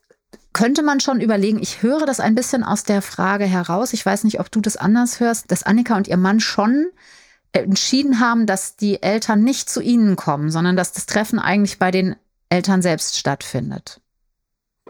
[0.54, 4.24] könnte man schon überlegen, ich höre das ein bisschen aus der Frage heraus, ich weiß
[4.24, 6.86] nicht, ob du das anders hörst, dass Annika und ihr Mann schon
[7.52, 11.90] entschieden haben, dass die Eltern nicht zu ihnen kommen, sondern dass das Treffen eigentlich bei
[11.90, 12.16] den
[12.48, 14.00] Eltern selbst stattfindet.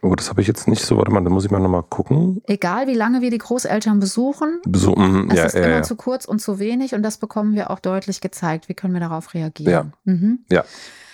[0.02, 0.98] Oh, das habe ich jetzt nicht so.
[0.98, 2.42] Warte mal, da muss ich mal nochmal gucken.
[2.46, 5.82] Egal, wie lange wir die Großeltern besuchen, besuchen es ja, ist ja, immer ja.
[5.82, 8.68] zu kurz und zu wenig und das bekommen wir auch deutlich gezeigt.
[8.68, 9.72] Wie können wir darauf reagieren?
[10.04, 10.12] Ja.
[10.12, 10.40] Mhm.
[10.50, 10.64] ja,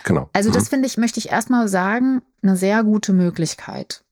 [0.03, 0.29] genau.
[0.33, 0.69] Also das Mhm.
[0.69, 4.03] finde ich, möchte ich erstmal sagen, eine sehr gute Möglichkeit,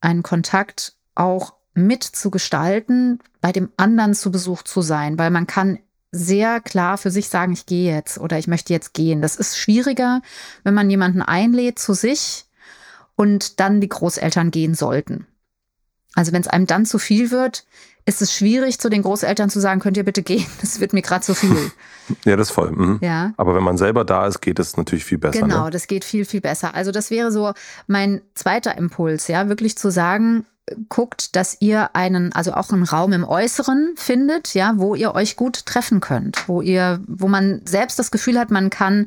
[0.00, 5.78] einen Kontakt auch mitzugestalten, bei dem anderen zu Besuch zu sein, weil man kann
[6.12, 9.22] sehr klar für sich sagen, ich gehe jetzt oder ich möchte jetzt gehen.
[9.22, 10.22] Das ist schwieriger,
[10.64, 12.46] wenn man jemanden einlädt zu sich
[13.14, 15.26] und dann die Großeltern gehen sollten.
[16.14, 17.64] Also wenn es einem dann zu viel wird,
[18.06, 20.46] ist es schwierig, zu den Großeltern zu sagen, könnt ihr bitte gehen?
[20.60, 21.56] Das wird mir gerade zu viel.
[22.24, 22.72] Ja, das ist voll.
[22.72, 22.98] Mhm.
[23.02, 23.32] Ja.
[23.36, 25.42] Aber wenn man selber da ist, geht es natürlich viel besser.
[25.42, 25.70] Genau, Ne?
[25.70, 26.74] das geht viel, viel besser.
[26.74, 27.52] Also das wäre so
[27.86, 30.44] mein zweiter Impuls, ja, wirklich zu sagen,
[30.88, 35.36] guckt, dass ihr einen, also auch einen Raum im Äußeren findet, ja, wo ihr euch
[35.36, 39.06] gut treffen könnt, wo ihr, wo man selbst das Gefühl hat, man kann,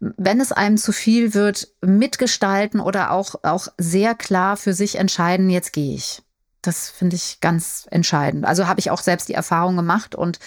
[0.00, 5.48] wenn es einem zu viel wird, mitgestalten oder auch, auch sehr klar für sich entscheiden,
[5.48, 6.22] jetzt gehe ich.
[6.62, 8.44] Das finde ich ganz entscheidend.
[8.44, 10.38] Also habe ich auch selbst die Erfahrung gemacht und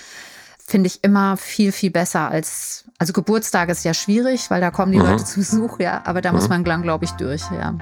[0.65, 4.91] finde ich immer viel, viel besser als, also Geburtstag ist ja schwierig, weil da kommen
[4.93, 5.06] die Mhm.
[5.06, 6.63] Leute zu Besuch, ja, aber da muss Mhm.
[6.65, 7.73] man, glaube ich, durch, ja.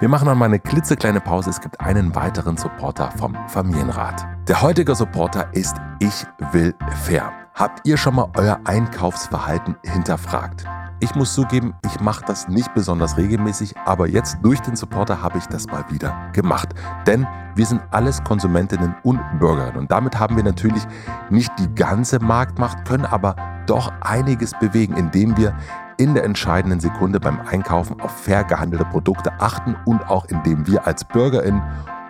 [0.00, 1.50] Wir machen noch mal eine klitzekleine Pause.
[1.50, 4.24] Es gibt einen weiteren Supporter vom Familienrat.
[4.46, 7.32] Der heutige Supporter ist Ich will fair.
[7.54, 10.64] Habt ihr schon mal euer Einkaufsverhalten hinterfragt?
[11.00, 15.38] Ich muss zugeben, ich mache das nicht besonders regelmäßig, aber jetzt durch den Supporter habe
[15.38, 16.70] ich das mal wieder gemacht.
[17.06, 20.82] Denn wir sind alles Konsumentinnen und Bürgerinnen und damit haben wir natürlich
[21.30, 25.56] nicht die ganze Marktmacht, können aber doch einiges bewegen, indem wir
[25.98, 30.84] in der entscheidenden Sekunde beim Einkaufen auf fair gehandelte Produkte achten und auch indem wir
[30.84, 31.62] als BürgerInnen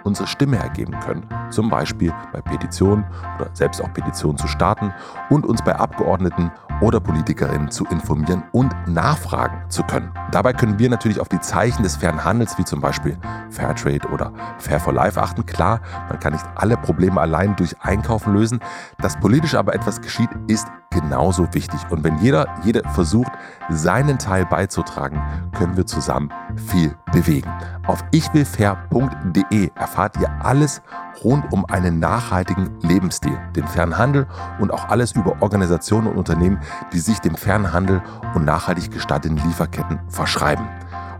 [0.08, 1.26] unsere Stimme ergeben können.
[1.50, 3.04] Zum Beispiel bei Petitionen
[3.36, 4.92] oder selbst auch Petitionen zu starten
[5.30, 10.12] und uns bei Abgeordneten oder PolitikerInnen zu informieren und nachfragen zu können.
[10.30, 13.16] Dabei können wir natürlich auf die Zeichen des fairen Handels, wie zum Beispiel
[13.50, 15.44] Fairtrade oder Fair for Life achten.
[15.44, 18.60] Klar, man kann nicht alle Probleme allein durch Einkaufen lösen.
[18.98, 21.80] Dass politisch aber etwas geschieht, ist genauso wichtig.
[21.90, 23.32] Und wenn jeder, jede versucht,
[23.68, 25.22] seinen Teil beizutragen,
[25.56, 27.50] können wir zusammen viel bewegen.
[27.86, 30.82] Auf ichwillfair.de erfahrt ihr alles
[31.24, 34.26] rund um einen nachhaltigen Lebensstil, den fairen Handel
[34.58, 36.60] und auch alles über Organisationen und Unternehmen,
[36.92, 38.02] die sich dem fairen Handel
[38.34, 40.66] und nachhaltig gestalteten Lieferketten verschreiben.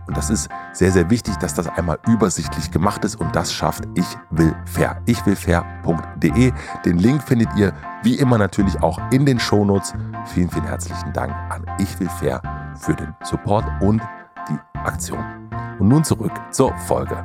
[0.09, 3.83] Und das ist sehr, sehr wichtig, dass das einmal übersichtlich gemacht ist und das schafft
[3.93, 4.99] Ich will fair.
[5.05, 6.51] ichwillfair.de.
[6.83, 9.93] Den Link findet ihr wie immer natürlich auch in den Shownotes.
[10.25, 12.41] Vielen, vielen herzlichen Dank an Ich will fair
[12.75, 14.01] für den Support und
[14.49, 15.23] die Aktion.
[15.77, 17.23] Und nun zurück zur Folge.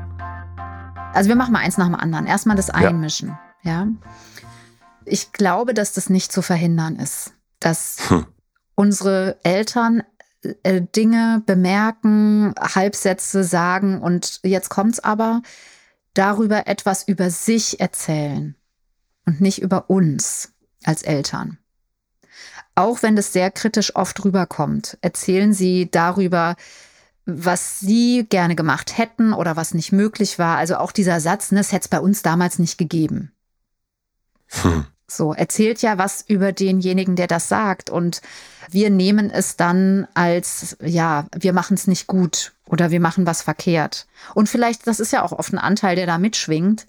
[1.14, 2.26] Also wir machen mal eins nach dem anderen.
[2.26, 3.86] Erstmal das Einmischen, ja.
[5.06, 8.26] Ich glaube, dass das nicht zu verhindern ist, dass Hm.
[8.74, 10.02] unsere Eltern
[10.62, 15.42] äh, Dinge bemerken, Halbsätze sagen und jetzt kommt's aber,
[16.14, 18.54] darüber etwas über sich erzählen
[19.26, 20.52] und nicht über uns
[20.84, 21.58] als Eltern.
[22.74, 26.56] Auch wenn das sehr kritisch oft rüberkommt, erzählen sie darüber,
[27.24, 30.58] was sie gerne gemacht hätten oder was nicht möglich war.
[30.58, 33.32] Also auch dieser Satz, ne, es hätte es bei uns damals nicht gegeben.
[34.48, 34.86] Hm.
[35.06, 37.90] So, erzählt ja was über denjenigen, der das sagt.
[37.90, 38.22] Und
[38.70, 43.42] wir nehmen es dann als, ja, wir machen es nicht gut oder wir machen was
[43.42, 44.06] verkehrt.
[44.34, 46.86] Und vielleicht, das ist ja auch oft ein Anteil, der da mitschwingt.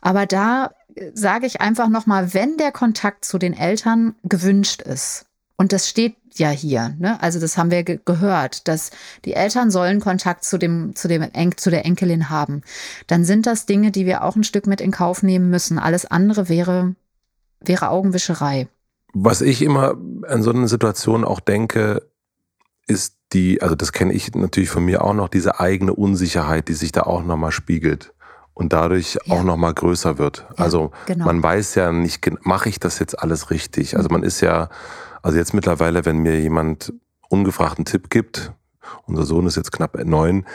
[0.00, 5.24] Aber da äh, sage ich einfach nochmal, wenn der Kontakt zu den Eltern gewünscht ist,
[5.56, 7.20] und das steht ja hier, ne?
[7.20, 8.92] also das haben wir ge gehört, dass
[9.24, 12.62] die Eltern sollen Kontakt zu, dem, zu, dem en zu der Enkelin haben,
[13.08, 15.80] dann sind das Dinge, die wir auch ein Stück mit in Kauf nehmen müssen.
[15.80, 16.94] Alles andere wäre
[17.60, 18.68] wäre Augenwischerei.
[19.14, 22.02] Was ich immer an so einer Situation auch denke,
[22.86, 26.74] ist die, also das kenne ich natürlich von mir auch noch, diese eigene Unsicherheit, die
[26.74, 28.12] sich da auch nochmal spiegelt
[28.54, 29.34] und dadurch Ja.
[29.34, 30.46] auch nochmal größer wird.
[30.56, 31.26] Ja, also genau.
[31.26, 33.96] man weiß ja nicht, mache ich das jetzt alles richtig?
[33.96, 34.68] Also man ist ja,
[35.22, 36.92] also jetzt mittlerweile, wenn mir jemand
[37.28, 38.52] ungefragt einen Tipp gibt,
[39.06, 40.46] unser Sohn ist jetzt knapp neun,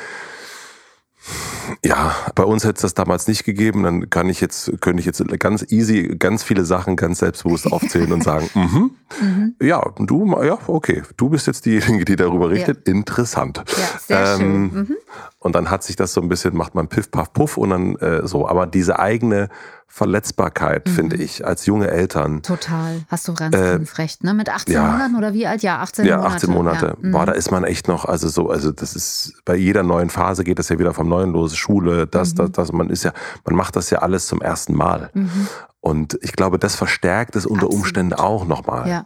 [1.84, 3.84] ja, bei uns hätte es das damals nicht gegeben.
[3.84, 8.12] Dann kann ich jetzt, könnte ich jetzt ganz easy, ganz viele Sachen ganz selbstbewusst aufzählen
[8.12, 9.56] und sagen, mhm, Mhm.
[9.62, 12.88] ja, du, ja, okay, du bist jetzt diejenige, die darüber richtet.
[12.88, 13.58] Interessant.
[13.68, 14.62] Ja, sehr Ähm, schön.
[14.74, 14.96] Mhm.
[15.40, 17.96] Und dann hat sich das so ein bisschen, macht man Piff, Paff, Puff und dann
[17.98, 18.48] äh, so.
[18.48, 19.50] Aber diese eigene
[19.96, 20.92] Verletzbarkeit, mhm.
[20.92, 22.42] finde ich, als junge Eltern.
[22.42, 24.34] Total, hast du ganz, äh, recht, ne?
[24.34, 25.62] Mit 18 ja, Monaten oder wie alt?
[25.62, 26.30] Ja, 18 ja, Monate.
[26.32, 26.86] Ja, 18 Monate.
[26.88, 26.96] Ja.
[27.00, 27.12] Mhm.
[27.12, 30.44] Boah, da ist man echt noch, also so, also das ist, bei jeder neuen Phase
[30.44, 32.38] geht das ja wieder vom Neuen los, Schule, das, mhm.
[32.38, 33.14] das, das, man ist ja,
[33.46, 35.12] man macht das ja alles zum ersten Mal.
[35.14, 35.48] Mhm.
[35.80, 37.84] Und ich glaube, das verstärkt es unter Absolut.
[37.84, 38.90] Umständen auch nochmal.
[38.90, 39.06] Ja.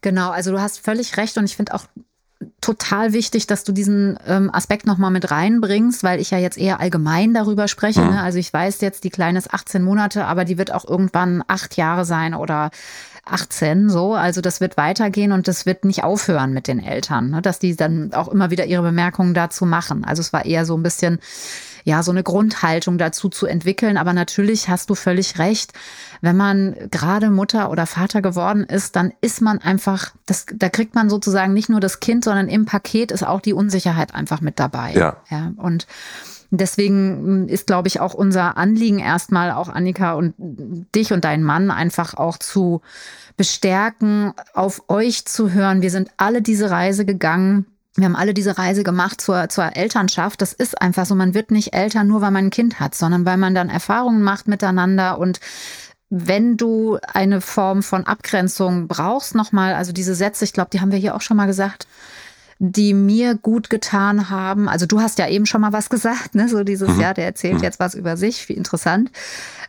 [0.00, 1.84] Genau, also du hast völlig recht und ich finde auch
[2.68, 6.80] total wichtig, dass du diesen ähm, Aspekt nochmal mit reinbringst, weil ich ja jetzt eher
[6.80, 8.02] allgemein darüber spreche.
[8.02, 8.10] Mhm.
[8.10, 8.20] Ne?
[8.20, 11.78] Also ich weiß jetzt, die Kleine ist 18 Monate, aber die wird auch irgendwann acht
[11.78, 12.70] Jahre sein oder
[13.24, 14.12] 18 so.
[14.12, 17.40] Also das wird weitergehen und das wird nicht aufhören mit den Eltern, ne?
[17.40, 20.04] dass die dann auch immer wieder ihre Bemerkungen dazu machen.
[20.04, 21.20] Also es war eher so ein bisschen
[21.88, 23.96] ja, so eine Grundhaltung dazu zu entwickeln.
[23.96, 25.72] Aber natürlich hast du völlig recht.
[26.20, 30.94] Wenn man gerade Mutter oder Vater geworden ist, dann ist man einfach, das, da kriegt
[30.94, 34.60] man sozusagen nicht nur das Kind, sondern im Paket ist auch die Unsicherheit einfach mit
[34.60, 34.92] dabei.
[34.92, 35.16] Ja.
[35.30, 35.86] ja und
[36.50, 41.70] Deswegen ist, glaube ich, auch unser Anliegen erstmal auch Annika und dich und deinen Mann
[41.70, 42.80] einfach auch zu
[43.36, 45.82] bestärken, auf euch zu hören.
[45.82, 47.66] Wir sind alle diese Reise gegangen
[47.98, 50.40] wir haben alle diese Reise gemacht zur, zur Elternschaft.
[50.40, 53.26] Das ist einfach so, man wird nicht älter, nur weil man ein Kind hat, sondern
[53.26, 55.40] weil man dann Erfahrungen macht miteinander und
[56.10, 60.90] wenn du eine Form von Abgrenzung brauchst, nochmal, also diese Sätze, ich glaube, die haben
[60.90, 61.86] wir hier auch schon mal gesagt,
[62.58, 64.68] die mir gut getan haben.
[64.68, 66.48] Also du hast ja eben schon mal was gesagt, ne?
[66.48, 67.00] So dieses mhm.
[67.00, 67.62] Jahr, der erzählt mhm.
[67.62, 69.10] jetzt was über sich, wie interessant.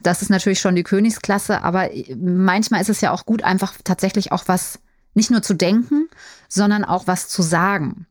[0.02, 4.32] Das ist natürlich schon die Königsklasse, aber manchmal ist es ja auch gut, einfach tatsächlich
[4.32, 4.80] auch was
[5.14, 6.08] nicht nur zu denken,
[6.48, 8.08] sondern auch was zu sagen.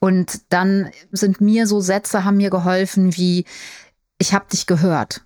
[0.00, 3.44] Und dann sind mir so Sätze, haben mir geholfen wie,
[4.18, 5.24] ich habe dich gehört.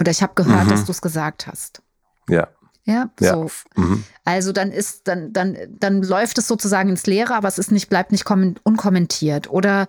[0.00, 0.70] Oder ich habe gehört, mhm.
[0.70, 1.82] dass du es gesagt hast.
[2.28, 2.48] Ja.
[2.86, 3.50] Ja, so.
[3.76, 4.04] Mhm.
[4.26, 7.88] Also dann ist, dann, dann, dann läuft es sozusagen ins Leere, aber es ist nicht,
[7.88, 9.48] bleibt nicht unkommentiert.
[9.48, 9.86] Oder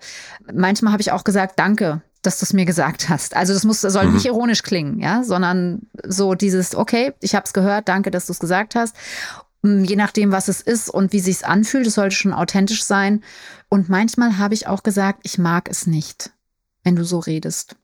[0.50, 3.36] manchmal habe ich auch gesagt, danke, dass du es mir gesagt hast.
[3.36, 4.14] Also das muss, soll mhm.
[4.14, 8.32] nicht ironisch klingen, ja, sondern so dieses, okay, ich habe es gehört, danke, dass du
[8.32, 8.96] es gesagt hast.
[9.62, 13.22] Hm, je nachdem, was es ist und wie sich anfühlt, es sollte schon authentisch sein.
[13.68, 16.30] Und manchmal habe ich auch gesagt, ich mag es nicht,
[16.84, 17.76] wenn du so redest.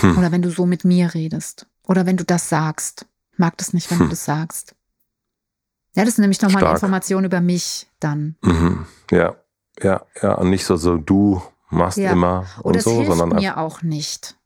[0.00, 0.16] Hm.
[0.18, 1.66] Oder wenn du so mit mir redest.
[1.86, 3.06] Oder wenn du das sagst.
[3.32, 4.06] Ich mag das nicht, wenn hm.
[4.06, 4.74] du das sagst.
[5.94, 8.36] Ja, das ist nämlich nochmal eine Information über mich dann.
[8.42, 8.86] Mhm.
[9.10, 9.36] Ja,
[9.80, 10.34] ja, ja.
[10.34, 11.40] Und nicht so, so du
[11.70, 12.10] machst ja.
[12.10, 14.36] immer und Oder so, hilft sondern mir auch nicht.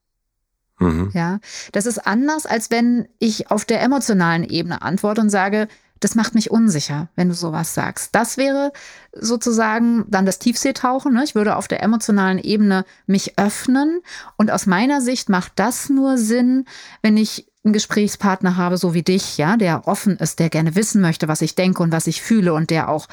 [0.79, 1.11] Mhm.
[1.15, 1.41] Ja,
[1.73, 5.69] das ist anders, als wenn ich auf der emotionalen Ebene antworte und sage,
[6.01, 8.15] das macht mich unsicher, wenn du sowas sagst.
[8.15, 8.73] Das wäre
[9.13, 11.13] sozusagen dann das Tiefseetauchen.
[11.13, 11.25] Ne?
[11.25, 14.01] Ich würde auf der emotionalen Ebene mich öffnen.
[14.37, 16.65] Und aus meiner Sicht macht das nur Sinn,
[17.03, 21.01] wenn ich einen Gesprächspartner habe, so wie dich, ja, der offen ist, der gerne wissen
[21.01, 23.09] möchte, was ich denke und was ich fühle und der auch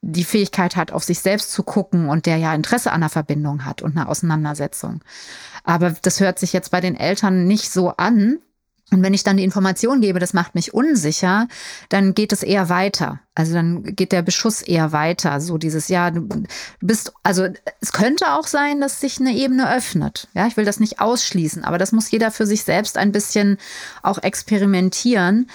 [0.00, 3.64] die Fähigkeit hat, auf sich selbst zu gucken und der ja Interesse an einer Verbindung
[3.64, 5.00] hat und einer Auseinandersetzung.
[5.64, 8.38] Aber das hört sich jetzt bei den Eltern nicht so an,
[8.90, 11.46] und wenn ich dann die Information gebe, das macht mich unsicher,
[11.90, 13.20] dann geht es eher weiter.
[13.34, 15.40] Also dann geht der Beschuss eher weiter.
[15.40, 16.26] So dieses, ja, du
[16.80, 17.48] bist, also
[17.80, 20.28] es könnte auch sein, dass sich eine Ebene öffnet.
[20.32, 23.58] Ja, ich will das nicht ausschließen, aber das muss jeder für sich selbst ein bisschen
[24.02, 25.50] auch experimentieren.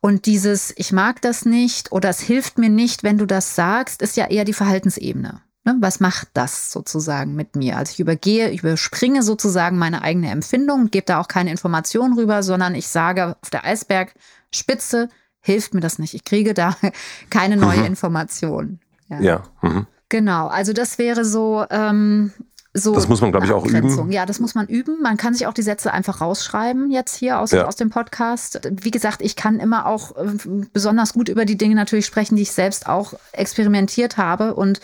[0.00, 4.02] Und dieses, ich mag das nicht oder es hilft mir nicht, wenn du das sagst,
[4.02, 5.40] ist ja eher die Verhaltensebene.
[5.66, 7.76] Ne, was macht das sozusagen mit mir?
[7.76, 12.44] Also ich übergehe, ich überspringe sozusagen meine eigene Empfindung, gebe da auch keine Informationen rüber,
[12.44, 15.08] sondern ich sage auf der Eisbergspitze
[15.40, 16.14] hilft mir das nicht.
[16.14, 16.76] Ich kriege da
[17.30, 17.86] keine neue mhm.
[17.86, 18.78] Information.
[19.08, 19.20] Ja.
[19.20, 19.42] ja.
[19.60, 19.88] Mhm.
[20.08, 22.30] Genau, also das wäre so ähm,
[22.76, 24.12] so das muss man, glaube ich, auch üben.
[24.12, 25.00] Ja, das muss man üben.
[25.02, 27.66] Man kann sich auch die Sätze einfach rausschreiben jetzt hier aus, ja.
[27.66, 28.60] aus dem Podcast.
[28.70, 30.36] Wie gesagt, ich kann immer auch äh,
[30.72, 34.54] besonders gut über die Dinge natürlich sprechen, die ich selbst auch experimentiert habe.
[34.54, 34.80] Und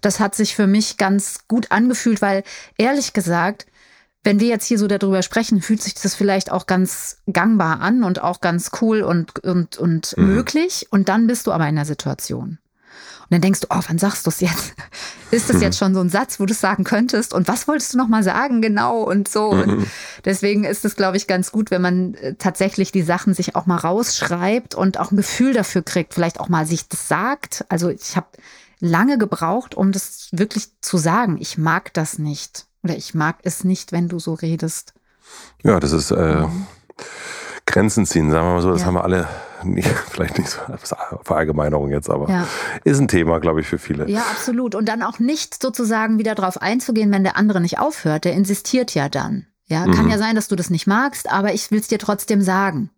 [0.00, 2.42] das hat sich für mich ganz gut angefühlt, weil
[2.78, 3.66] ehrlich gesagt,
[4.24, 8.02] wenn wir jetzt hier so darüber sprechen, fühlt sich das vielleicht auch ganz gangbar an
[8.02, 10.26] und auch ganz cool und, und, und mhm.
[10.26, 10.88] möglich.
[10.90, 12.58] Und dann bist du aber in der Situation.
[13.28, 14.74] Und dann denkst du, oh, wann sagst du es jetzt?
[15.32, 17.34] Ist das jetzt schon so ein Satz, wo du es sagen könntest?
[17.34, 18.62] Und was wolltest du noch mal sagen?
[18.62, 19.48] Genau und so.
[19.48, 19.86] Und mhm.
[20.24, 23.66] deswegen ist es, glaube ich, ganz gut, wenn man äh, tatsächlich die Sachen sich auch
[23.66, 27.64] mal rausschreibt und auch ein Gefühl dafür kriegt, vielleicht auch mal sich das sagt.
[27.68, 28.28] Also ich habe
[28.78, 31.38] lange gebraucht, um das wirklich zu sagen.
[31.40, 32.66] Ich mag das nicht.
[32.84, 34.94] Oder ich mag es nicht, wenn du so redest.
[35.64, 36.66] Ja, das ist äh, mhm.
[37.66, 38.70] Grenzen ziehen, sagen wir mal so.
[38.70, 38.86] Das ja.
[38.86, 39.28] haben wir alle
[39.64, 40.58] nicht, vielleicht nicht so
[41.22, 42.46] Verallgemeinerung jetzt, aber ja.
[42.84, 44.08] ist ein Thema, glaube ich, für viele.
[44.08, 44.74] Ja, absolut.
[44.74, 48.24] Und dann auch nicht sozusagen wieder drauf einzugehen, wenn der andere nicht aufhört.
[48.24, 49.46] Der insistiert ja dann.
[49.68, 50.10] Ja, kann mhm.
[50.10, 52.90] ja sein, dass du das nicht magst, aber ich will es dir trotzdem sagen.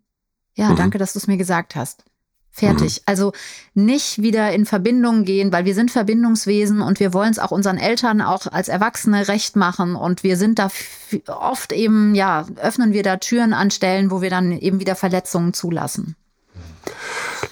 [0.53, 0.75] Ja, mhm.
[0.75, 2.03] danke, dass du es mir gesagt hast.
[2.51, 2.97] Fertig.
[2.97, 3.03] Mhm.
[3.05, 3.31] Also
[3.73, 7.77] nicht wieder in Verbindung gehen, weil wir sind Verbindungswesen und wir wollen es auch unseren
[7.77, 10.69] Eltern auch als Erwachsene recht machen und wir sind da
[11.27, 15.53] oft eben, ja, öffnen wir da Türen an Stellen, wo wir dann eben wieder Verletzungen
[15.53, 16.15] zulassen.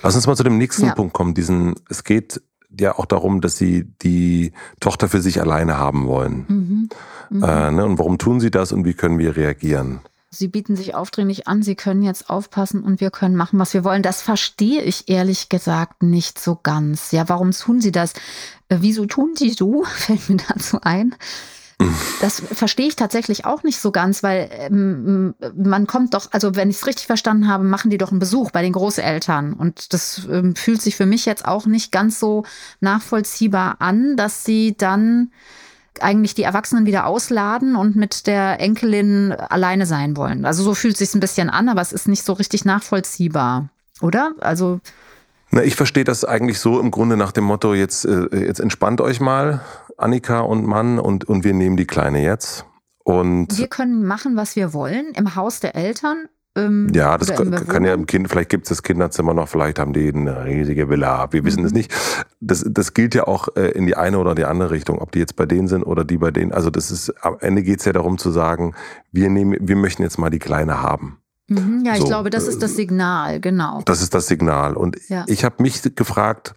[0.04, 0.94] Lass uns mal zu dem nächsten ja.
[0.94, 1.34] Punkt kommen.
[1.34, 2.42] Diesen, es geht
[2.78, 6.46] ja auch darum, dass sie die Tochter für sich alleine haben wollen.
[6.48, 6.90] Mhm.
[7.30, 7.44] Mhm.
[7.44, 7.86] Äh, ne?
[7.86, 10.02] Und warum tun sie das und wie können wir reagieren?
[10.30, 13.86] Sie bieten sich aufdringlich an, Sie können jetzt aufpassen und wir können machen, was wir
[13.86, 14.04] wollen.
[14.04, 17.12] Das verstehe ich ehrlich gesagt nicht so ganz.
[17.12, 18.14] Ja, warum tun Sie das?
[18.68, 19.84] Äh, wieso tun Sie so?
[19.96, 21.16] Fällt mir dazu ein.
[22.22, 26.72] Das verstehe ich tatsächlich auch nicht so ganz, weil ähm, man kommt doch, also wenn
[26.72, 29.54] ich es richtig verstanden habe, machen die doch einen Besuch bei den Großeltern.
[29.54, 32.44] Und das ähm, fühlt sich für mich jetzt auch nicht ganz so
[32.80, 35.32] nachvollziehbar an, dass sie dann
[36.02, 40.46] eigentlich die Erwachsenen wieder ausladen und mit der Enkelin alleine sein wollen.
[40.46, 43.70] Also so fühlt es sich ein bisschen an, aber es ist nicht so richtig nachvollziehbar,
[44.02, 44.34] oder?
[44.40, 44.80] Also
[45.52, 49.02] na, ich verstehe das eigentlich so im Grunde nach dem Motto, jetzt, äh, jetzt entspannt
[49.02, 49.62] euch mal,
[49.98, 52.66] Annika und Mann, und, und wir nehmen die Kleine jetzt.
[53.04, 56.28] Und wir können machen, was wir wollen im Haus der Eltern.
[56.58, 59.94] Ähm, ja, das kann ja im Kind, vielleicht gibt es das Kinderzimmer noch, vielleicht haben
[59.94, 61.78] die eine riesige Villa, wir wissen es mhm.
[61.78, 61.94] nicht.
[62.42, 65.20] Das, das gilt ja auch äh, in die eine oder die andere Richtung, ob die
[65.20, 66.52] jetzt bei denen sind oder die bei denen.
[66.52, 68.76] Also das ist, am Ende geht es ja darum zu sagen,
[69.12, 71.20] wir nehmen, wir möchten jetzt mal die Kleine haben.
[71.48, 73.82] Mhm, ja, ich so, glaube, das ist das äh, Signal, genau.
[73.86, 74.76] Das ist das Signal.
[74.76, 75.26] Und ja.
[75.28, 76.54] ich habe mich gefragt,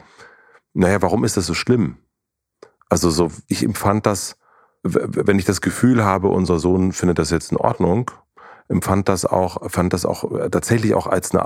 [0.74, 1.98] naja, warum ist das so schlimm?
[2.88, 4.36] Also so, ich empfand das,
[4.82, 8.10] wenn ich das Gefühl habe, unser Sohn findet das jetzt in Ordnung,
[8.68, 11.44] empfand das auch, fand das auch äh, tatsächlich auch als eine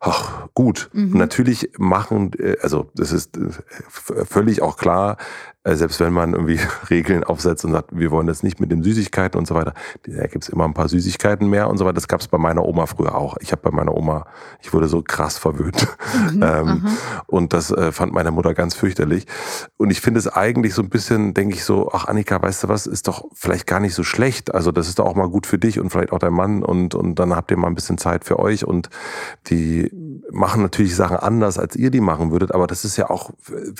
[0.00, 0.90] Ach, gut.
[0.92, 1.16] Mhm.
[1.16, 3.38] Natürlich machen, äh, also das ist
[3.88, 5.16] völlig auch klar,
[5.76, 9.38] selbst wenn man irgendwie Regeln aufsetzt und sagt, wir wollen das nicht mit den Süßigkeiten
[9.38, 9.74] und so weiter,
[10.06, 11.94] da gibt's immer ein paar Süßigkeiten mehr und so weiter.
[11.94, 13.36] Das gab's bei meiner Oma früher auch.
[13.40, 14.26] Ich habe bei meiner Oma,
[14.60, 15.86] ich wurde so krass verwöhnt.
[16.32, 16.86] Mhm, ähm,
[17.26, 19.26] und das äh, fand meine Mutter ganz fürchterlich.
[19.76, 22.68] Und ich finde es eigentlich so ein bisschen, denke ich so, ach Annika, weißt du
[22.68, 24.54] was, ist doch vielleicht gar nicht so schlecht.
[24.54, 26.94] Also das ist doch auch mal gut für dich und vielleicht auch dein Mann und,
[26.94, 28.90] und dann habt ihr mal ein bisschen Zeit für euch und
[29.48, 29.90] die
[30.30, 33.30] machen natürlich Sachen anders, als ihr die machen würdet, aber das ist ja auch,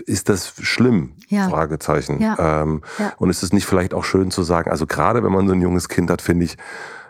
[0.06, 1.14] ist das schlimm?
[1.28, 1.48] Ja.
[1.78, 2.20] Fragezeichen.
[2.20, 2.62] Ja.
[2.62, 3.12] Ähm, ja.
[3.18, 5.62] Und ist es nicht vielleicht auch schön zu sagen, also gerade wenn man so ein
[5.62, 6.56] junges Kind hat, finde ich,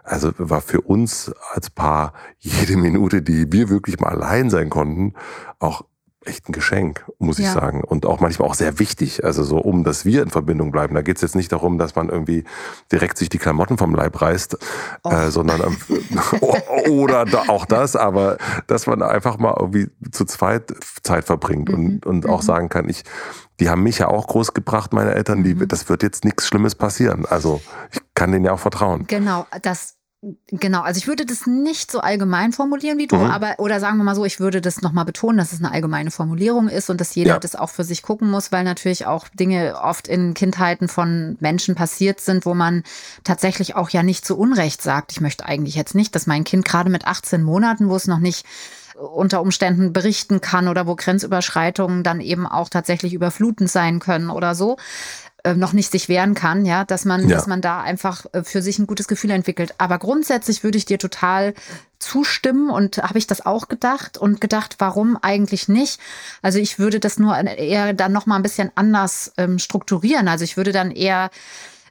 [0.05, 5.15] also war für uns als Paar jede Minute, die wir wirklich mal allein sein konnten,
[5.59, 5.83] auch
[6.25, 7.47] echt ein Geschenk, muss ja.
[7.47, 7.83] ich sagen.
[7.83, 9.25] Und auch manchmal auch sehr wichtig.
[9.25, 10.95] Also so, um dass wir in Verbindung bleiben.
[10.95, 12.45] Da geht es jetzt nicht darum, dass man irgendwie
[12.93, 14.59] direkt sich die Klamotten vom Leib reißt,
[15.05, 15.11] oh.
[15.11, 15.61] äh, sondern
[16.89, 21.75] oder da, auch das, aber dass man einfach mal irgendwie zu zweit Zeit verbringt mhm.
[21.75, 22.31] und, und mhm.
[22.31, 23.05] auch sagen kann, ich,
[23.61, 25.69] die haben mich ja auch groß gebracht, meine Eltern, die, mhm.
[25.69, 27.27] das wird jetzt nichts Schlimmes passieren.
[27.27, 27.61] Also
[27.93, 29.07] ich kann denen ja auch vertrauen.
[29.07, 29.99] Genau, das
[30.51, 33.31] Genau, also ich würde das nicht so allgemein formulieren wie du, mhm.
[33.31, 36.11] aber oder sagen wir mal so, ich würde das nochmal betonen, dass es eine allgemeine
[36.11, 37.39] Formulierung ist und dass jeder ja.
[37.39, 41.77] das auch für sich gucken muss, weil natürlich auch Dinge oft in Kindheiten von Menschen
[41.77, 42.83] passiert sind, wo man
[43.23, 46.65] tatsächlich auch ja nicht zu Unrecht sagt, ich möchte eigentlich jetzt nicht, dass mein Kind
[46.65, 48.45] gerade mit 18 Monaten, wo es noch nicht
[48.99, 54.55] unter Umständen berichten kann oder wo Grenzüberschreitungen dann eben auch tatsächlich überflutend sein können oder
[54.55, 54.77] so,
[55.45, 57.37] äh, noch nicht sich wehren kann, ja, dass man, ja.
[57.37, 59.75] dass man da einfach äh, für sich ein gutes Gefühl entwickelt.
[59.79, 61.55] Aber grundsätzlich würde ich dir total
[62.01, 66.01] zustimmen und habe ich das auch gedacht und gedacht, warum eigentlich nicht?
[66.43, 70.29] Also ich würde das nur eher dann noch mal ein bisschen anders ähm, strukturieren.
[70.29, 71.31] Also ich würde dann eher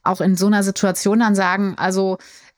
[0.03, 2.17] auch in so einer Situation dann sagen, also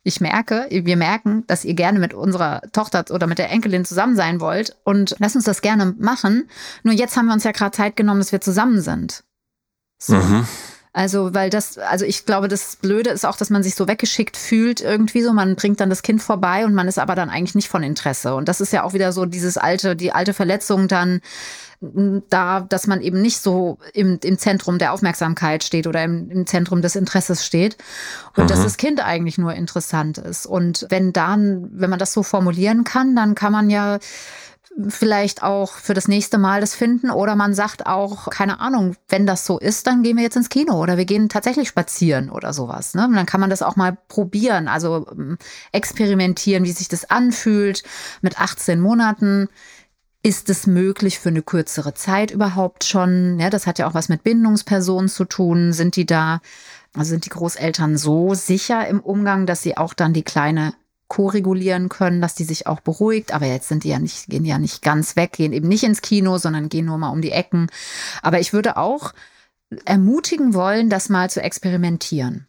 [0.10, 4.16] ich merke, wir merken, dass ihr gerne mit unserer Tochter oder mit der Enkelin zusammen
[4.16, 6.50] sein wollt und lasst uns das gerne machen.
[6.84, 9.24] Nur jetzt haben wir uns ja gerade Zeit genommen, dass wir zusammen sind.
[9.98, 10.16] So.
[10.16, 10.48] Mhm.
[10.92, 14.36] Also, weil das, also ich glaube, das Blöde ist auch, dass man sich so weggeschickt
[14.36, 15.32] fühlt irgendwie so.
[15.32, 18.34] Man bringt dann das Kind vorbei und man ist aber dann eigentlich nicht von Interesse.
[18.34, 21.22] Und das ist ja auch wieder so dieses alte, die alte Verletzung dann
[21.82, 26.46] da, dass man eben nicht so im, im Zentrum der Aufmerksamkeit steht oder im, im
[26.46, 27.78] Zentrum des Interesses steht
[28.36, 28.48] und mhm.
[28.48, 30.46] dass das Kind eigentlich nur interessant ist.
[30.46, 34.00] Und wenn dann, wenn man das so formulieren kann, dann kann man ja
[34.88, 39.26] vielleicht auch für das nächste Mal das finden oder man sagt auch, keine Ahnung, wenn
[39.26, 42.54] das so ist, dann gehen wir jetzt ins Kino oder wir gehen tatsächlich spazieren oder
[42.54, 42.94] sowas.
[42.94, 43.06] Ne?
[43.06, 45.38] Und dann kann man das auch mal probieren, also ähm,
[45.72, 47.84] experimentieren, wie sich das anfühlt.
[48.22, 49.50] Mit 18 Monaten
[50.22, 53.40] ist es möglich für eine kürzere Zeit überhaupt schon?
[53.40, 55.72] Ja, das hat ja auch was mit Bindungspersonen zu tun.
[55.74, 56.42] Sind die da,
[56.94, 60.74] also sind die Großeltern so sicher im Umgang, dass sie auch dann die Kleine
[61.08, 63.34] koregulieren können, dass die sich auch beruhigt.
[63.34, 66.02] Aber jetzt sind die ja nicht, gehen ja nicht ganz weg, gehen eben nicht ins
[66.02, 67.68] Kino, sondern gehen nur mal um die Ecken.
[68.22, 69.14] Aber ich würde auch
[69.86, 72.48] ermutigen wollen, das mal zu experimentieren.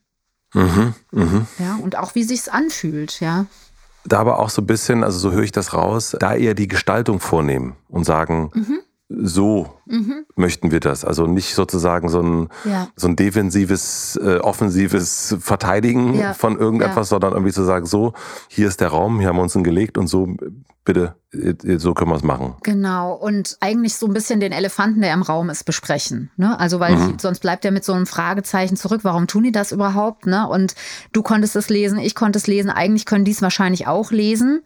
[0.54, 1.46] Mhm, mh.
[1.58, 3.46] Ja, und auch wie sich's anfühlt, ja.
[4.04, 6.68] Da aber auch so ein bisschen, also so höre ich das raus, da eher die
[6.68, 8.80] Gestaltung vornehmen und sagen, mhm
[9.10, 10.24] so mhm.
[10.36, 11.04] möchten wir das.
[11.04, 12.88] Also nicht sozusagen so ein, ja.
[12.94, 16.32] so ein defensives, äh, offensives Verteidigen ja.
[16.32, 17.16] von irgendetwas, ja.
[17.16, 18.12] sondern irgendwie zu sagen, so,
[18.48, 20.28] hier ist der Raum, hier haben wir uns ihn gelegt und so,
[20.84, 21.16] bitte,
[21.78, 22.54] so können wir es machen.
[22.62, 23.14] Genau.
[23.14, 26.30] Und eigentlich so ein bisschen den Elefanten, der im Raum ist, besprechen.
[26.36, 26.58] Ne?
[26.58, 27.18] Also, weil mhm.
[27.18, 29.00] sonst bleibt er mit so einem Fragezeichen zurück.
[29.02, 30.26] Warum tun die das überhaupt?
[30.26, 30.48] Ne?
[30.48, 30.74] Und
[31.12, 32.70] du konntest es lesen, ich konnte es lesen.
[32.70, 34.62] Eigentlich können die es wahrscheinlich auch lesen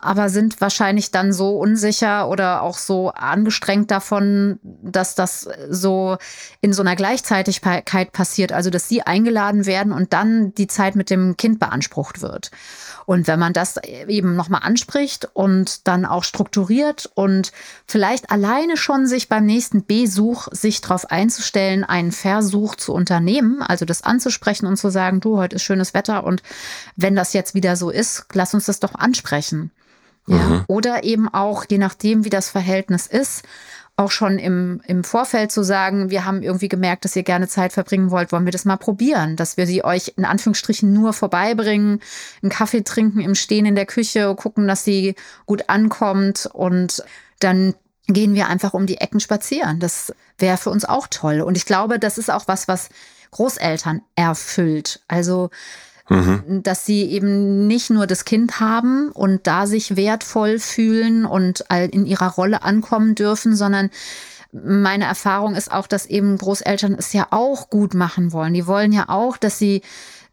[0.00, 6.16] aber sind wahrscheinlich dann so unsicher oder auch so angestrengt davon, dass das so
[6.60, 11.10] in so einer Gleichzeitigkeit passiert, also dass sie eingeladen werden und dann die Zeit mit
[11.10, 12.50] dem Kind beansprucht wird.
[13.08, 17.52] Und wenn man das eben nochmal anspricht und dann auch strukturiert und
[17.86, 23.86] vielleicht alleine schon sich beim nächsten Besuch sich darauf einzustellen, einen Versuch zu unternehmen, also
[23.86, 26.42] das anzusprechen und zu sagen, du, heute ist schönes Wetter und
[26.96, 29.70] wenn das jetzt wieder so ist, lass uns das doch ansprechen.
[30.28, 30.36] Ja.
[30.36, 30.64] Mhm.
[30.68, 33.44] Oder eben auch, je nachdem, wie das Verhältnis ist,
[33.98, 37.72] auch schon im, im Vorfeld zu sagen, wir haben irgendwie gemerkt, dass ihr gerne Zeit
[37.72, 42.00] verbringen wollt, wollen wir das mal probieren, dass wir sie euch in Anführungsstrichen nur vorbeibringen,
[42.40, 45.16] einen Kaffee trinken im Stehen in der Küche, gucken, dass sie
[45.46, 47.02] gut ankommt und
[47.40, 47.74] dann
[48.06, 49.80] gehen wir einfach um die Ecken spazieren.
[49.80, 51.40] Das wäre für uns auch toll.
[51.40, 52.90] Und ich glaube, das ist auch was, was
[53.32, 55.00] Großeltern erfüllt.
[55.08, 55.50] Also
[56.08, 56.62] Mhm.
[56.62, 62.06] Dass sie eben nicht nur das Kind haben und da sich wertvoll fühlen und in
[62.06, 63.90] ihrer Rolle ankommen dürfen, sondern
[64.52, 68.54] meine Erfahrung ist auch, dass eben Großeltern es ja auch gut machen wollen.
[68.54, 69.82] Die wollen ja auch, dass sie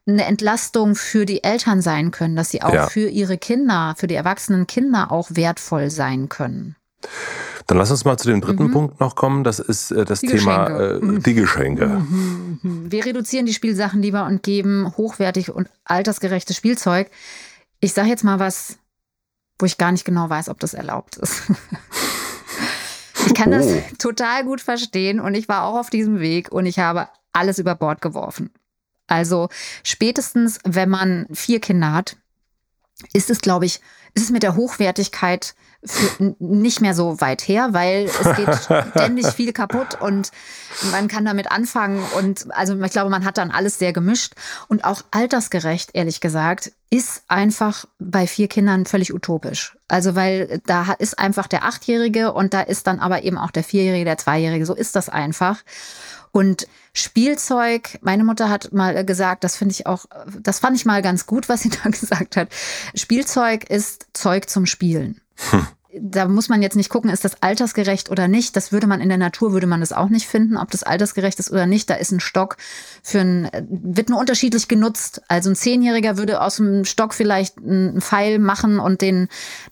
[0.08, 2.88] eine Entlastung für die Eltern sein können, dass sie auch ja.
[2.88, 6.76] für ihre Kinder, für die erwachsenen Kinder auch wertvoll sein können.
[7.68, 8.72] Dann lass uns mal zu dem dritten mhm.
[8.72, 9.44] Punkt noch kommen.
[9.44, 11.16] Das ist äh, das die Thema Geschenke.
[11.16, 11.88] Äh, die Geschenke.
[11.88, 12.60] Mhm.
[12.62, 12.92] mhm.
[12.92, 17.10] Wir reduzieren die Spielsachen lieber und geben hochwertig und altersgerechtes Spielzeug.
[17.80, 18.78] Ich sage jetzt mal was,
[19.60, 21.44] wo ich gar nicht genau weiß, ob das erlaubt ist.
[23.26, 23.58] ich kann oh.
[23.58, 23.68] das
[23.98, 27.76] total gut verstehen und ich war auch auf diesem Weg und ich habe alles über
[27.76, 28.52] Bord geworfen.
[29.08, 29.50] Also
[29.84, 32.18] spätestens, wenn man vier Kinder hat,
[33.14, 33.82] ist es, glaube ich,
[34.14, 35.56] ist es mit der Hochwertigkeit
[36.40, 40.32] nicht mehr so weit her, weil es geht ständig viel kaputt und
[40.92, 44.34] man kann damit anfangen und also ich glaube, man hat dann alles sehr gemischt
[44.68, 49.78] und auch altersgerecht, ehrlich gesagt, ist einfach bei vier Kindern völlig utopisch.
[49.88, 53.64] Also weil da ist einfach der Achtjährige und da ist dann aber eben auch der
[53.64, 54.66] Vierjährige, der Zweijährige.
[54.66, 55.58] So ist das einfach.
[56.36, 60.04] Und Spielzeug, meine Mutter hat mal gesagt, das finde ich auch,
[60.42, 62.50] das fand ich mal ganz gut, was sie da gesagt hat.
[62.94, 65.22] Spielzeug ist Zeug zum Spielen.
[65.52, 65.66] Hm
[66.00, 68.56] da muss man jetzt nicht gucken, ist das altersgerecht oder nicht.
[68.56, 71.40] Das würde man in der Natur, würde man das auch nicht finden, ob das altersgerecht
[71.40, 71.90] ist oder nicht.
[71.90, 72.58] Da ist ein Stock
[73.04, 75.22] für ein, wird nur unterschiedlich genutzt.
[75.28, 79.28] Also ein Zehnjähriger würde aus dem Stock vielleicht einen Pfeil machen und den,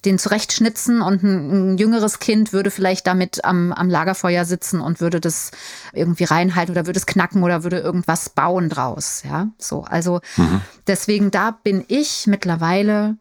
[0.06, 5.02] den zurechtschnitzen und ein, ein jüngeres Kind würde vielleicht damit am, am Lagerfeuer sitzen und
[5.02, 5.52] würde das
[5.94, 9.24] irgendwie reinhalten oder würde es knacken oder würde irgendwas bauen draus.
[9.26, 9.84] Ja, so.
[9.84, 10.62] Also mhm.
[10.88, 13.18] deswegen da bin ich mittlerweile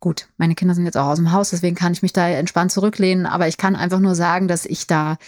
[0.00, 2.70] Gut, meine Kinder sind jetzt auch aus dem Haus, deswegen kann ich mich da entspannt
[2.70, 5.18] zurücklehnen, aber ich kann einfach nur sagen, dass ich da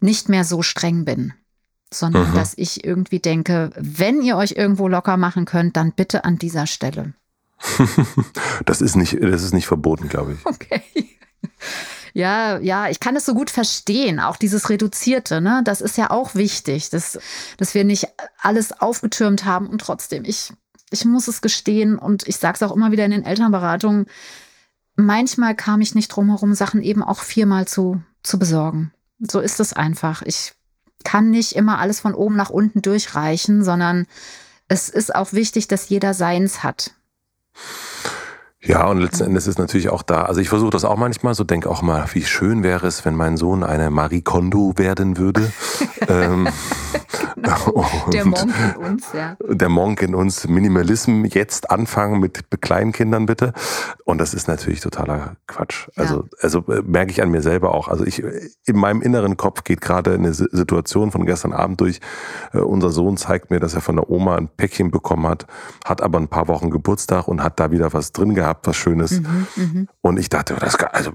[0.00, 1.32] nicht mehr so streng bin,
[1.92, 2.34] sondern mhm.
[2.34, 6.66] dass ich irgendwie denke, wenn ihr euch irgendwo locker machen könnt, dann bitte an dieser
[6.66, 7.14] Stelle.
[8.64, 10.46] das ist nicht, das ist nicht verboten, glaube ich.
[10.46, 10.82] Okay.
[12.12, 14.18] Ja, ja, ich kann es so gut verstehen.
[14.18, 15.62] Auch dieses Reduzierte, ne?
[15.64, 17.18] Das ist ja auch wichtig, dass,
[17.56, 18.08] dass wir nicht
[18.40, 20.52] alles aufgetürmt haben und trotzdem, ich
[20.90, 24.06] ich muss es gestehen und ich sage es auch immer wieder in den Elternberatungen,
[24.96, 28.92] manchmal kam ich nicht drum herum, Sachen eben auch viermal zu, zu besorgen.
[29.18, 30.22] So ist es einfach.
[30.22, 30.52] Ich
[31.04, 34.06] kann nicht immer alles von oben nach unten durchreichen, sondern
[34.68, 36.92] es ist auch wichtig, dass jeder seins hat.
[38.62, 41.44] Ja, und letzten Endes ist natürlich auch da, also ich versuche das auch manchmal, so
[41.44, 45.50] denke auch mal, wie schön wäre es, wenn mein Sohn eine Marie Kondo werden würde.
[46.08, 46.46] ähm,
[48.12, 49.36] der Monk in uns, ja.
[49.48, 53.54] Der Monk in uns, Minimalism jetzt anfangen mit Kleinkindern bitte.
[54.04, 55.88] Und das ist natürlich totaler Quatsch.
[55.96, 56.28] Also, ja.
[56.42, 57.88] also äh, merke ich an mir selber auch.
[57.88, 62.00] Also ich, in meinem inneren Kopf geht gerade eine Situation von gestern Abend durch.
[62.52, 65.46] Uh, unser Sohn zeigt mir, dass er von der Oma ein Päckchen bekommen hat,
[65.84, 68.76] hat aber ein paar Wochen Geburtstag und hat da wieder was drin gehabt gehabt, was
[68.76, 69.20] Schönes.
[69.20, 69.86] Mhm, mh.
[70.02, 71.12] Und ich dachte, das also,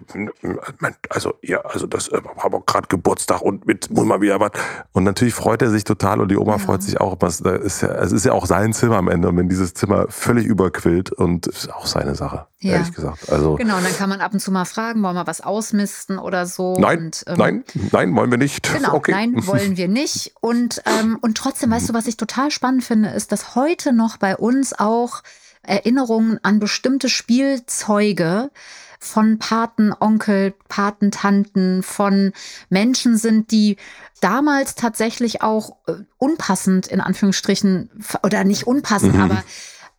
[1.10, 4.52] also ja, also das äh, haben wir gerade Geburtstag und mit muss mal wieder was.
[4.94, 6.58] Und natürlich freut er sich total und die Oma ja.
[6.60, 7.18] freut sich auch.
[7.20, 9.30] Was, da ist ja, es ist ja auch sein Zimmer am Ende.
[9.30, 12.74] Und wenn dieses Zimmer völlig überquillt und ist auch seine Sache, ja.
[12.74, 13.30] ehrlich gesagt.
[13.30, 16.18] Also genau, und dann kann man ab und zu mal fragen, wollen wir was ausmisten
[16.18, 16.78] oder so.
[16.80, 18.72] Nein, und, ähm, nein, nein, wollen wir nicht.
[18.72, 19.12] Genau, okay.
[19.12, 20.34] nein, wollen wir nicht.
[20.40, 24.18] Und, ähm, und trotzdem, weißt du, was ich total spannend finde, ist, dass heute noch
[24.18, 25.22] bei uns auch
[25.68, 28.52] Erinnerungen an bestimmte Spielzeuge
[29.00, 32.34] von Paten, Onkel, Patentanten, von
[32.70, 33.78] Menschen sind, die
[34.22, 37.90] damals tatsächlich auch äh, unpassend in Anführungsstrichen
[38.24, 39.22] oder nicht unpassend, mhm.
[39.22, 39.44] aber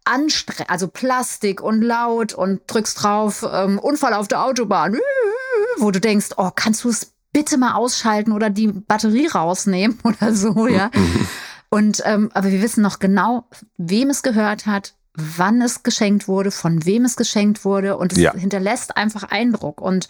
[0.04, 4.98] anstrengend, also Plastik und laut und drückst drauf, ähm, Unfall auf der Autobahn,
[5.78, 10.34] wo du denkst, oh, kannst du es bitte mal ausschalten oder die Batterie rausnehmen oder
[10.34, 10.90] so, ja.
[11.68, 13.44] Und ähm, aber wir wissen noch genau,
[13.76, 18.18] wem es gehört hat, wann es geschenkt wurde, von wem es geschenkt wurde und es
[18.18, 18.34] ja.
[18.34, 19.80] hinterlässt einfach Eindruck.
[19.80, 20.08] Und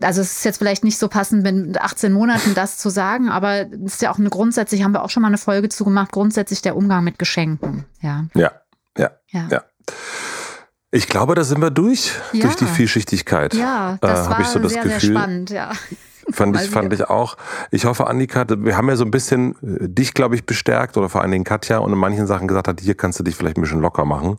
[0.00, 3.70] also es ist jetzt vielleicht nicht so passend, mit 18 Monaten das zu sagen, aber
[3.72, 6.12] es ist ja auch eine grundsätzlich, haben wir auch schon mal eine Folge zu gemacht,
[6.12, 7.84] grundsätzlich der Umgang mit Geschenken.
[8.00, 8.52] Ja, ja,
[8.96, 9.10] ja.
[9.30, 9.48] ja.
[9.50, 9.62] ja.
[10.90, 12.42] Ich glaube, da sind wir durch, ja.
[12.42, 13.54] durch die Vielschichtigkeit.
[13.54, 15.00] Ja, das äh, war so das sehr, Gefühl.
[15.00, 15.72] sehr spannend, ja.
[16.30, 17.36] Fand ich, fand ich auch.
[17.70, 21.08] Ich hoffe, Annika, wir haben ja so ein bisschen äh, dich, glaube ich, bestärkt oder
[21.08, 23.56] vor allen Dingen Katja und in manchen Sachen gesagt hat, hier kannst du dich vielleicht
[23.56, 24.36] ein bisschen locker machen.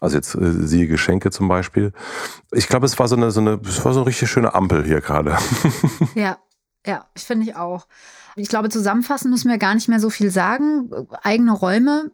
[0.00, 1.92] Also jetzt äh, siehe Geschenke zum Beispiel.
[2.52, 4.84] Ich glaube, es war so eine, so eine, es war so eine richtig schöne Ampel
[4.84, 5.36] hier gerade.
[6.14, 6.38] Ja,
[6.86, 7.86] ja, ich finde ich auch.
[8.36, 10.90] Ich glaube, zusammenfassen müssen wir gar nicht mehr so viel sagen.
[11.22, 12.10] Eigene Räume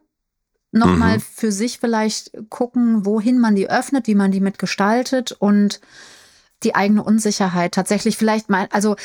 [0.72, 1.20] nochmal mhm.
[1.20, 5.80] für sich vielleicht gucken, wohin man die öffnet, wie man die mitgestaltet und
[6.62, 8.96] die eigene Unsicherheit tatsächlich vielleicht mal, also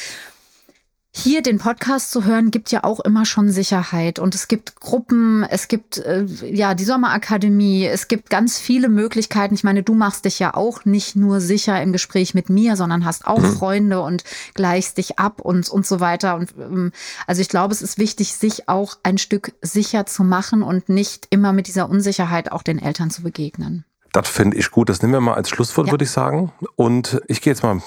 [1.12, 4.20] hier den Podcast zu hören, gibt ja auch immer schon Sicherheit.
[4.20, 9.56] Und es gibt Gruppen, es gibt äh, ja die Sommerakademie, es gibt ganz viele Möglichkeiten.
[9.56, 13.06] Ich meine, du machst dich ja auch nicht nur sicher im Gespräch mit mir, sondern
[13.06, 13.54] hast auch mhm.
[13.54, 14.24] Freunde und
[14.54, 16.36] gleichst dich ab und, und so weiter.
[16.36, 16.92] Und ähm,
[17.26, 21.28] also ich glaube, es ist wichtig, sich auch ein Stück sicher zu machen und nicht
[21.32, 23.84] immer mit dieser Unsicherheit auch den Eltern zu begegnen.
[24.12, 24.90] Das finde ich gut.
[24.90, 25.94] Das nehmen wir mal als Schlusswort, ja.
[25.94, 26.52] würde ich sagen.
[26.76, 27.82] Und ich gehe jetzt mal,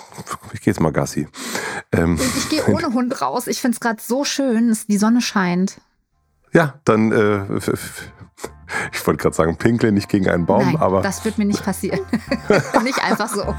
[0.52, 1.28] ich gehe jetzt mal Gassi.
[1.90, 3.46] Ähm, ich gehe ohne Hund raus.
[3.46, 5.80] Ich finde es gerade so schön, die Sonne scheint.
[6.52, 7.44] Ja, dann, äh,
[8.92, 11.02] ich wollte gerade sagen, pinkle nicht gegen einen Baum, Nein, aber.
[11.02, 12.00] Das wird mir nicht passieren.
[12.84, 13.54] nicht einfach so.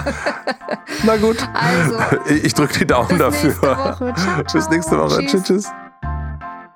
[1.04, 1.38] Na gut.
[1.54, 1.98] Also.
[2.30, 3.50] Ich drücke die Daumen bis dafür.
[3.50, 3.62] Nächste.
[3.62, 4.44] Ciao, ciao.
[4.54, 5.26] Bis nächste Woche.
[5.26, 5.44] tschüss.
[5.44, 5.72] tschüss.